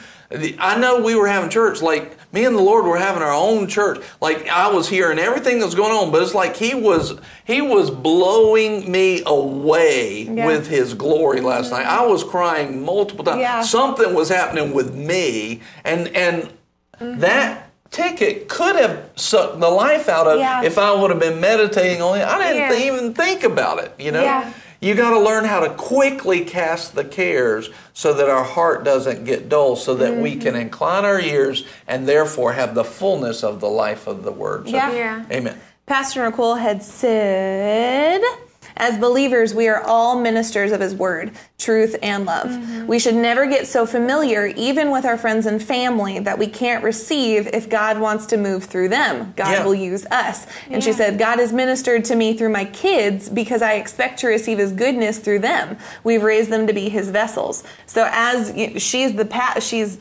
[0.59, 1.81] I know we were having church.
[1.81, 4.03] Like me and the Lord were having our own church.
[4.19, 7.61] Like I was hearing everything that was going on, but it's like He was He
[7.61, 10.45] was blowing me away Yeah.
[10.45, 11.85] with His glory last night.
[11.85, 12.03] Mm-hmm.
[12.03, 13.39] I was crying multiple times.
[13.39, 13.61] Yeah.
[13.61, 16.49] Something was happening with me, and and
[16.99, 20.63] that ticket could have sucked the life out of Yeah.
[20.63, 22.25] if I would have been meditating on it.
[22.25, 22.69] I didn't Yeah.
[22.71, 23.91] th- even think about it.
[23.97, 24.23] You know.
[24.23, 24.51] Yeah.
[24.79, 29.25] You got to learn how to quickly cast the cares so that our heart doesn't
[29.25, 30.41] get dull, so that we Mm-hmm.
[30.41, 34.69] can incline our ears and therefore have the fullness of the life of the Word.
[34.69, 34.91] So, Yeah.
[34.91, 35.21] Yeah.
[35.31, 35.59] Amen.
[35.87, 38.21] Pastor Nicole had said,
[38.77, 42.47] as believers, we are all ministers of His Word, truth, and love.
[42.47, 42.87] Mm-hmm.
[42.87, 46.83] We should never get so familiar, even with our friends and family, that we can't
[46.83, 49.33] receive if God wants to move through them.
[49.35, 49.65] God Yeah.
[49.65, 50.47] will use us.
[50.69, 54.27] And she said, God has ministered to me through my kids because I expect to
[54.27, 55.77] receive His goodness through them.
[56.03, 57.63] We've raised them to be His vessels.
[57.85, 59.97] So as she's the pa- she's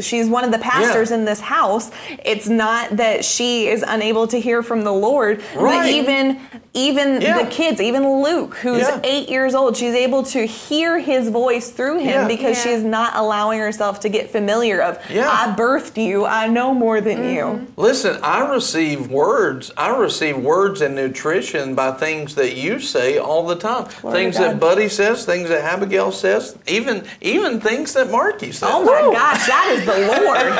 [0.00, 1.16] she's one of the pastors Yeah.
[1.18, 1.90] in this house.
[2.24, 5.90] It's not that she is unable to hear from the Lord, but Right.
[5.92, 6.38] even
[6.74, 7.36] even Yeah.
[7.42, 8.98] the kids, even Luke, who's Yeah.
[9.04, 12.26] eight years old, she's able to hear his voice through him Yeah.
[12.26, 12.72] because Yeah.
[12.72, 15.28] she's not allowing herself to get familiar of Yeah.
[15.30, 17.34] I birthed you, I know more than mm-hmm.
[17.34, 17.66] you.
[17.76, 19.70] Listen, I receive words.
[19.76, 23.84] I receive words and nutrition by things that you say all the time.
[24.00, 28.70] Glory things that Buddy says, things that Abigail says, even even things that Marky says.
[28.72, 30.52] Oh my gosh, that is the Lord.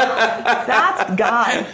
[0.66, 1.66] That's God.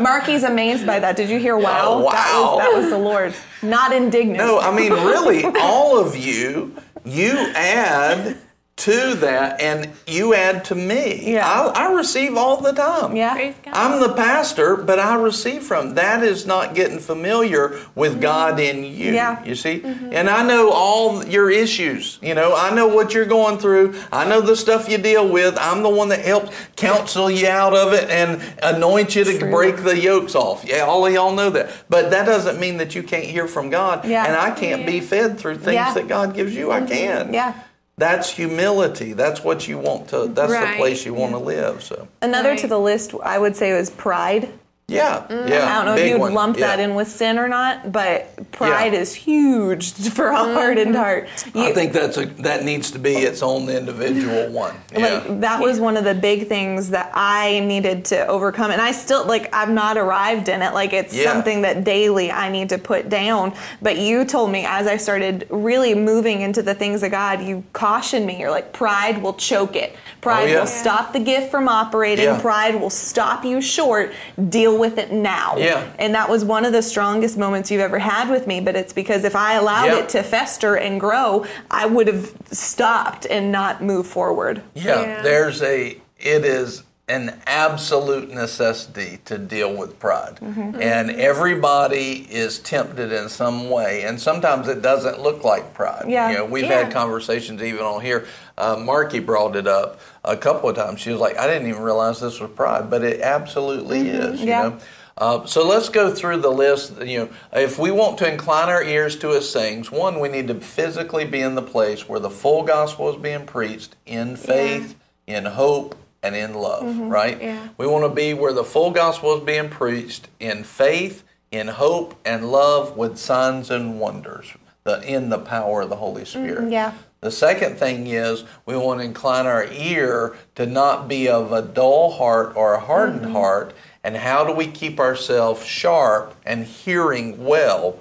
[0.00, 1.16] Marky's amazed by that.
[1.16, 1.82] Did you hear wow?
[1.84, 2.12] Oh, wow.
[2.12, 3.34] That was that was the Lord.
[3.62, 4.38] Not indignant.
[4.38, 6.74] No, I mean, really, all of you,
[7.04, 8.36] you add
[8.80, 11.32] to that and you add to me.
[11.34, 11.46] Yeah.
[11.46, 13.14] I, I receive all the time.
[13.14, 13.52] Yeah.
[13.62, 13.74] God.
[13.74, 15.94] I'm the pastor, but I receive from.
[15.94, 19.06] That is not getting familiar with God in you.
[19.06, 19.14] Mm-hmm.
[19.14, 19.36] Yeah.
[19.36, 19.48] Mm-hmm.
[19.48, 19.82] You see?
[19.84, 22.18] And I know all your issues.
[22.22, 24.00] You know, I know what you're going through.
[24.10, 25.58] I know the stuff you deal with.
[25.58, 29.50] I'm the one that helps counsel you out of it and anoint you to True.
[29.50, 30.64] break the yokes off.
[30.64, 31.70] Yeah, all of y'all know that.
[31.88, 34.04] But that doesn't mean that you can't hear from God.
[34.06, 34.24] Yeah.
[34.26, 35.92] And I can't be fed through things Yeah.
[35.94, 36.70] that God gives you.
[36.72, 37.34] I can.
[37.34, 37.54] Yeah.
[38.00, 39.12] That's humility.
[39.12, 40.28] That's what you want to.
[40.28, 41.82] That's the place you want to live.
[41.82, 42.08] So.
[42.22, 42.58] Another Right.
[42.60, 44.48] to the list I would say is pride.
[44.90, 45.36] Yeah, yeah.
[45.36, 45.52] Mm-hmm.
[45.68, 46.34] I don't know if you'd one.
[46.34, 49.00] lump that in with sin or not, but pride Yeah.
[49.00, 51.28] is huge for a hardened heart.
[51.54, 54.74] I think that's a that needs to be its own individual one.
[54.92, 54.98] Yeah.
[55.26, 58.92] Like that was one of the big things that I needed to overcome, and I
[58.92, 60.74] still like I've not arrived in it.
[60.74, 61.32] Like it's Yeah.
[61.32, 63.52] something that daily I need to put down.
[63.80, 67.62] But you told me as I started really moving into the things of God, you
[67.72, 68.38] cautioned me.
[68.40, 69.94] You're like, pride will choke it.
[70.20, 70.60] Pride Oh, yeah.
[70.60, 72.24] will stop the gift from operating.
[72.24, 72.40] Yeah.
[72.40, 74.12] Pride will stop you short.
[74.48, 75.56] Deal with it now.
[75.56, 75.88] Yeah.
[76.00, 78.60] And that was one of the strongest moments you've ever had with me.
[78.60, 79.98] But it's because if I allowed Yeah.
[79.98, 84.62] it to fester and grow, I would have stopped and not moved forward.
[84.74, 85.22] Yeah, Yeah.
[85.22, 90.36] there's a, it is an absolute necessity to deal with pride.
[90.36, 90.80] Mm-hmm.
[90.80, 94.04] And everybody is tempted in some way.
[94.04, 96.04] And sometimes it doesn't look like pride.
[96.06, 96.30] Yeah.
[96.30, 96.84] You know, we've Yeah.
[96.84, 98.26] had conversations even on here.
[98.56, 101.00] Uh, Marky brought it up a couple of times.
[101.00, 104.40] She was like, I didn't even realize this was pride, but it absolutely is.
[104.40, 104.62] You Yeah.
[104.62, 104.78] know?
[105.18, 106.92] Uh, so let's go through the list.
[107.02, 110.46] You know, if we want to incline our ears to His sayings, one, we need
[110.46, 114.94] to physically be in the place where the full gospel is being preached in faith,
[115.26, 116.84] in hope, and in love.
[116.84, 117.08] Mm-hmm.
[117.08, 117.40] Right?
[117.40, 117.68] Yeah.
[117.78, 122.14] We want to be where the full gospel is being preached in faith, in hope,
[122.24, 124.52] and love, with signs and wonders.
[124.84, 126.72] The in the power of the Holy mm, Spirit.
[126.72, 126.94] yeah.
[127.20, 131.60] The second thing is we want to incline our ear to not be of a
[131.60, 133.32] dull heart or a hardened mm-hmm.
[133.32, 133.74] heart.
[134.02, 137.98] And how do we keep ourselves sharp and hearing well?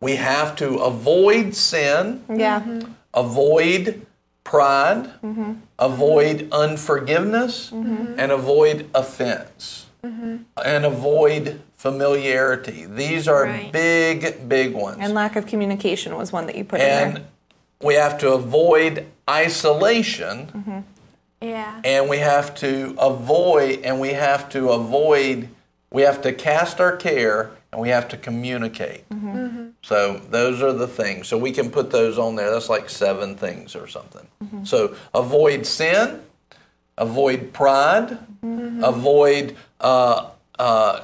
[0.00, 2.80] We have to avoid sin, Yeah.
[3.14, 4.04] avoid
[4.42, 5.52] pride, mm-hmm.
[5.78, 8.18] Avoid unforgiveness, mm-hmm.
[8.18, 10.36] and avoid offense, mm-hmm.
[10.64, 12.86] and avoid familiarity.
[12.86, 13.72] These are Right.
[13.72, 14.98] big, big ones.
[15.00, 17.24] And lack of communication was one that you put in and there.
[17.82, 20.78] we have to avoid isolation mm-hmm.
[21.40, 21.80] Yeah.
[21.84, 25.48] and we have to avoid and we have to avoid
[25.90, 29.08] we have to cast our care, and we have to communicate.
[29.08, 29.70] Mm-hmm.
[29.82, 31.26] So those are the things.
[31.26, 32.48] So we can put those on there.
[32.52, 34.28] That's like seven things or something.
[34.44, 34.64] Mm-hmm.
[34.64, 36.20] So avoid sin,
[36.96, 38.10] avoid pride,
[38.44, 38.84] mm-hmm.
[38.84, 41.00] avoid uh, uh,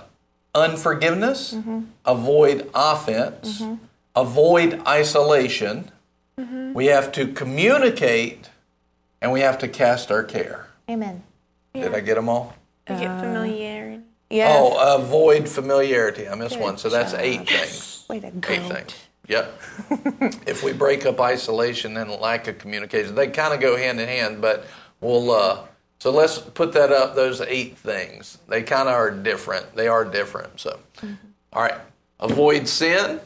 [0.54, 1.80] unforgiveness, mm-hmm.
[2.06, 3.84] avoid offense, mm-hmm.
[4.14, 5.90] avoid isolation.
[6.38, 6.72] Mm-hmm.
[6.72, 8.48] We have to communicate,
[9.20, 10.68] and we have to cast our care.
[10.88, 11.24] Amen.
[11.74, 12.54] Did I get them all?
[12.86, 13.99] Uh, get familiarity.
[14.30, 14.56] Yes.
[14.58, 16.28] Oh, avoid familiarity.
[16.28, 16.78] I missed Good one.
[16.78, 17.20] So that's job.
[17.20, 18.04] eight things.
[18.08, 18.52] Way to go.
[18.52, 18.94] Eight things.
[19.26, 19.60] Yep.
[20.46, 24.08] if we break up isolation and lack of communication, they kind of go hand in
[24.08, 24.66] hand, but
[25.00, 25.30] we'll.
[25.30, 25.66] Uh,
[25.98, 27.14] so let's put that up.
[27.14, 28.38] Those eight things.
[28.48, 29.74] They kind of are different.
[29.74, 30.58] They are different.
[30.58, 31.14] So, mm-hmm.
[31.52, 31.78] all right.
[32.20, 33.20] Avoid sin.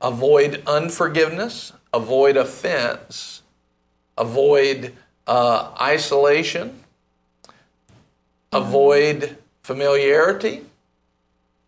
[0.00, 1.72] Avoid unforgiveness.
[1.92, 3.42] Avoid offense.
[4.16, 4.94] Avoid
[5.26, 6.82] uh, isolation.
[7.44, 8.56] Mm-hmm.
[8.56, 9.38] Avoid
[9.70, 10.66] familiarity,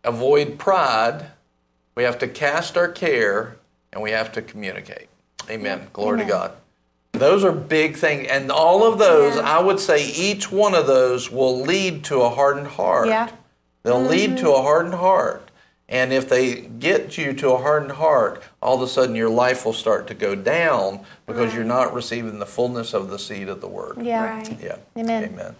[0.03, 1.27] avoid pride,
[1.95, 3.55] we have to cast our care,
[3.93, 5.07] and we have to communicate.
[5.49, 5.87] Amen.
[5.93, 6.27] Glory Amen.
[6.27, 6.51] to God.
[7.13, 8.27] Those are big things.
[8.27, 9.43] And all of those, yeah.
[9.43, 13.07] I would say each one of those will lead to a hardened heart.
[13.07, 13.29] Yeah.
[13.83, 14.09] They'll mm-hmm.
[14.09, 15.49] lead to a hardened heart.
[15.87, 19.63] And if they get you to a hardened heart, all of a sudden your life
[19.65, 21.55] will start to go down because right.
[21.55, 24.01] you're not receiving the fullness of the seed of the word.
[24.01, 24.25] Yeah.
[24.25, 24.61] Right.
[24.61, 24.77] Yeah.
[24.97, 25.23] Amen.
[25.23, 25.55] Amen.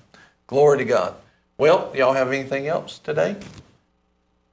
[0.48, 1.16] Glory to God.
[1.58, 3.36] Well, y'all have anything else today?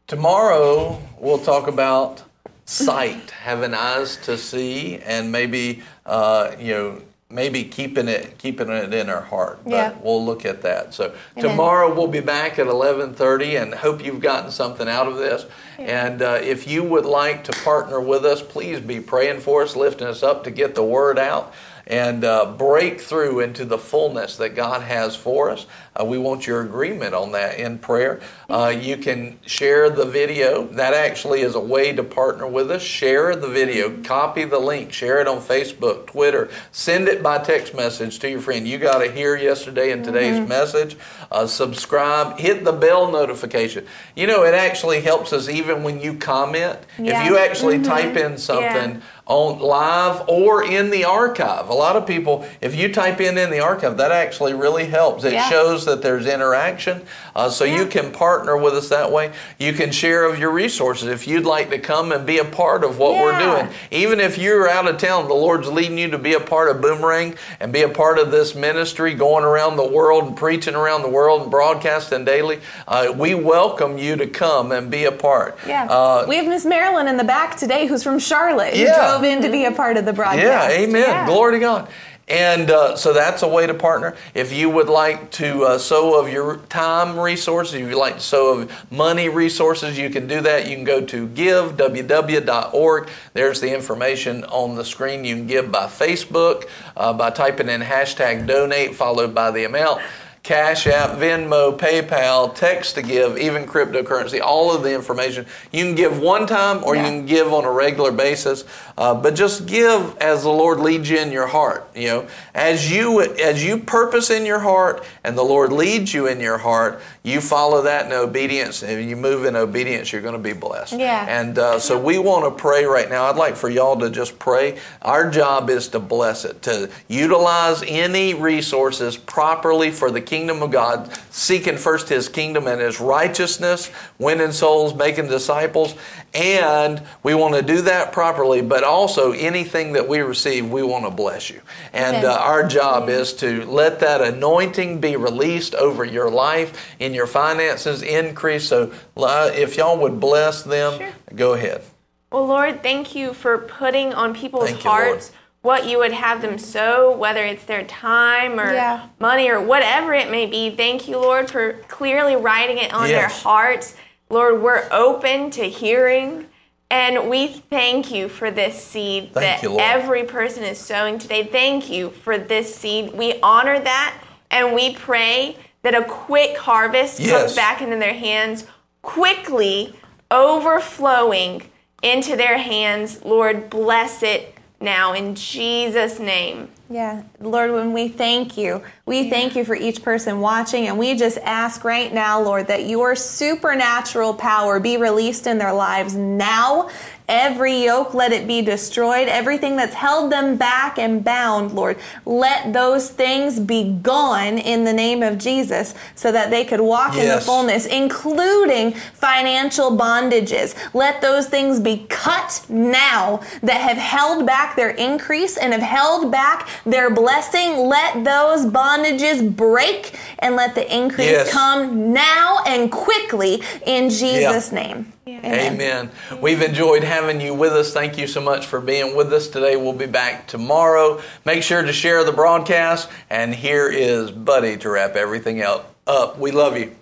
[0.07, 2.23] Tomorrow we'll talk about
[2.67, 8.93] sight, having eyes to see, and maybe uh, you know maybe keeping it keeping it
[8.93, 9.61] in our heart.
[9.65, 9.95] But yeah.
[10.03, 10.93] we'll look at that.
[10.93, 11.51] So Amen.
[11.51, 15.47] tomorrow we'll be back at eleven thirty, and hope you've gotten something out of this.
[15.79, 16.07] Yeah.
[16.07, 19.75] And uh, if you would like to partner with us, please be praying for us,
[19.75, 21.55] lifting us up to get the word out
[21.91, 25.67] and uh, break through into the fullness that God has for us.
[25.99, 28.21] Uh, we want your agreement on that in prayer.
[28.49, 30.69] Uh, you can share the video.
[30.69, 32.81] That actually is a way to partner with us.
[32.81, 37.75] Share the video, copy the link, share it on Facebook, Twitter, send it by text
[37.75, 38.69] message to your friend.
[38.69, 40.49] You got to hear yesterday and today's mm-hmm.
[40.49, 40.97] message.
[41.33, 43.85] Uh, subscribe, hit the bell notification.
[44.15, 46.79] You know, it actually helps us even when you comment.
[47.01, 47.21] Yeah.
[47.21, 47.85] If you actually mm-hmm.
[47.85, 49.01] type in something, yeah
[49.31, 51.69] on live or in the archive.
[51.69, 55.23] A lot of people, if you type in in the archive, that actually really helps.
[55.23, 55.49] It yeah.
[55.49, 57.03] shows that there's interaction.
[57.37, 57.79] Uh, so yeah.
[57.79, 59.33] you can partner with us that way.
[59.57, 62.83] You can share of your resources if you'd like to come and be a part
[62.83, 63.23] of what yeah.
[63.23, 63.75] we're doing.
[63.93, 66.83] Even if you're out of town, the Lord's leading you to be a part of
[66.83, 71.03] Boomerang and be a part of this ministry, going around the world and preaching around
[71.03, 72.59] the world and broadcasting daily.
[72.89, 75.57] Uh, we welcome you to come and be a part.
[75.69, 75.85] Yeah.
[75.85, 78.75] Uh, we have Miss Marilyn in the back today who's from Charlotte.
[78.75, 80.43] Yeah in to be a part of the broadcast.
[80.43, 81.03] Yeah, amen.
[81.03, 81.27] Yeah.
[81.27, 81.89] Glory to God.
[82.31, 84.17] And uh, so that's a way to partner.
[84.35, 88.21] If you would like to uh, sow of your time resources, if you'd like to
[88.21, 90.69] sow of money resources, you can do that.
[90.69, 93.09] You can go to giveww.org.
[93.33, 95.25] There's the information on the screen.
[95.25, 100.01] You can give by Facebook uh, by typing in hashtag donate followed by the amount.
[100.43, 105.45] Cash App, Venmo, PayPal, text to give, even cryptocurrency, all of the information.
[105.71, 107.03] You can give one time or yeah.
[107.03, 108.65] you can give on a regular basis,
[108.97, 111.91] uh, but just give as the Lord leads you in your heart.
[111.95, 116.27] You know, as you as you purpose in your heart and the Lord leads you
[116.27, 120.33] in your heart, you follow that in obedience, and you move in obedience, you're going
[120.33, 120.95] to be blessed.
[120.95, 121.27] Yeah.
[121.29, 123.25] And uh, so we want to pray right now.
[123.25, 124.79] I'd like for y'all to just pray.
[125.03, 130.71] Our job is to bless it, to utilize any resources properly for the kingdom of
[130.71, 135.95] God, seeking first His kingdom and His righteousness, winning souls, making disciples.
[136.33, 141.05] And we want to do that properly, but also anything that we receive, we want
[141.05, 141.61] to bless you.
[141.93, 147.10] And uh, our job is to let that anointing be released over your life, in
[147.15, 148.69] your finances, increase.
[148.69, 151.13] So if y'all would bless them, sure.
[151.35, 151.83] go ahead.
[152.31, 155.31] Well, Lord, thank you for putting on people's thank hearts.
[155.31, 159.09] You, what you would have them sow, whether it's their time or yeah.
[159.19, 160.71] money or whatever it may be.
[160.71, 163.21] Thank you, Lord, for clearly writing it on yes.
[163.21, 163.95] their hearts.
[164.31, 166.47] Lord, we're open to hearing.
[166.93, 171.45] And we thank you for this seed thank that you, every person is sowing today.
[171.45, 173.13] Thank you for this seed.
[173.13, 177.31] We honor that and we pray that a quick harvest yes.
[177.31, 178.67] comes back into their hands,
[179.03, 179.95] quickly
[180.31, 181.63] overflowing
[182.03, 183.25] into their hands.
[183.25, 186.71] Lord, bless it now in Jesus' name.
[186.89, 189.31] Yeah, Lord, when we thank you, we yeah.
[189.31, 193.15] thank you for each person watching, and we just ask right now, Lord, that your
[193.15, 196.91] supernatural power be released in their lives now
[197.31, 199.29] Every yoke, let it be destroyed.
[199.29, 204.93] Everything that's held them back and bound, Lord, let those things be gone in the
[204.93, 207.23] name of Jesus so that they could walk yes.
[207.23, 210.75] in the fullness, including financial bondages.
[210.93, 216.33] Let those things be cut now that have held back their increase and have held
[216.33, 217.77] back their blessing.
[217.87, 221.53] Let those bondages break and let the increase yes.
[221.53, 224.83] come now and quickly in Jesus' yeah.
[224.83, 225.13] name.
[225.39, 225.75] Amen.
[225.75, 226.11] Amen.
[226.41, 227.93] We've enjoyed having you with us.
[227.93, 229.77] Thank you so much for being with us today.
[229.77, 231.21] We'll be back tomorrow.
[231.45, 233.09] Make sure to share the broadcast.
[233.29, 235.95] And here is Buddy to wrap everything up.
[236.39, 236.97] We love you.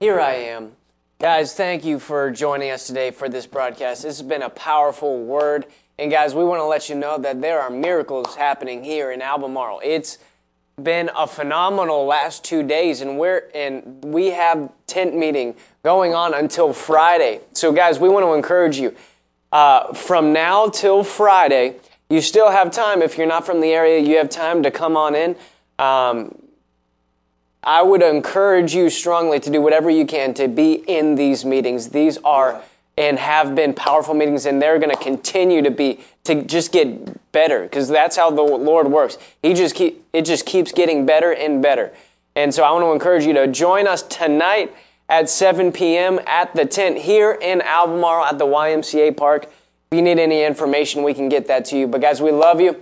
[0.00, 0.72] Here I am.
[1.18, 4.04] Guys, thank you for joining us today for this broadcast.
[4.04, 5.66] This has been a powerful word.
[5.98, 9.20] And guys, we want to let you know that there are miracles happening here in
[9.20, 9.82] Albemarle.
[9.84, 10.16] It's
[10.82, 16.34] been a phenomenal last two days, and we're and we have tent meeting going on
[16.34, 17.40] until Friday.
[17.52, 18.94] So, guys, we want to encourage you.
[19.52, 21.76] Uh, from now till Friday,
[22.08, 23.02] you still have time.
[23.02, 25.36] If you're not from the area, you have time to come on in.
[25.78, 26.36] Um,
[27.62, 31.88] I would encourage you strongly to do whatever you can to be in these meetings.
[31.88, 32.62] These are
[32.96, 37.32] and have been powerful meetings, and they're going to continue to be to just get
[37.32, 39.16] better because that's how the Lord works.
[39.42, 41.92] He just keep it just keeps getting better and better.
[42.36, 44.74] And so I want to encourage you to join us tonight
[45.10, 46.20] at 7 p.m.
[46.26, 49.44] at the tent here in Albemarle at the YMCA Park.
[49.44, 51.88] If you need any information, we can get that to you.
[51.88, 52.80] But guys, we love you.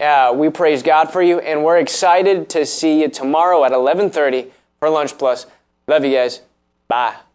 [0.00, 4.50] Uh, we praise God for you, and we're excited to see you tomorrow at 11:30
[4.78, 5.46] for Lunch Plus.
[5.86, 6.40] Love you guys.
[6.88, 7.27] Bye.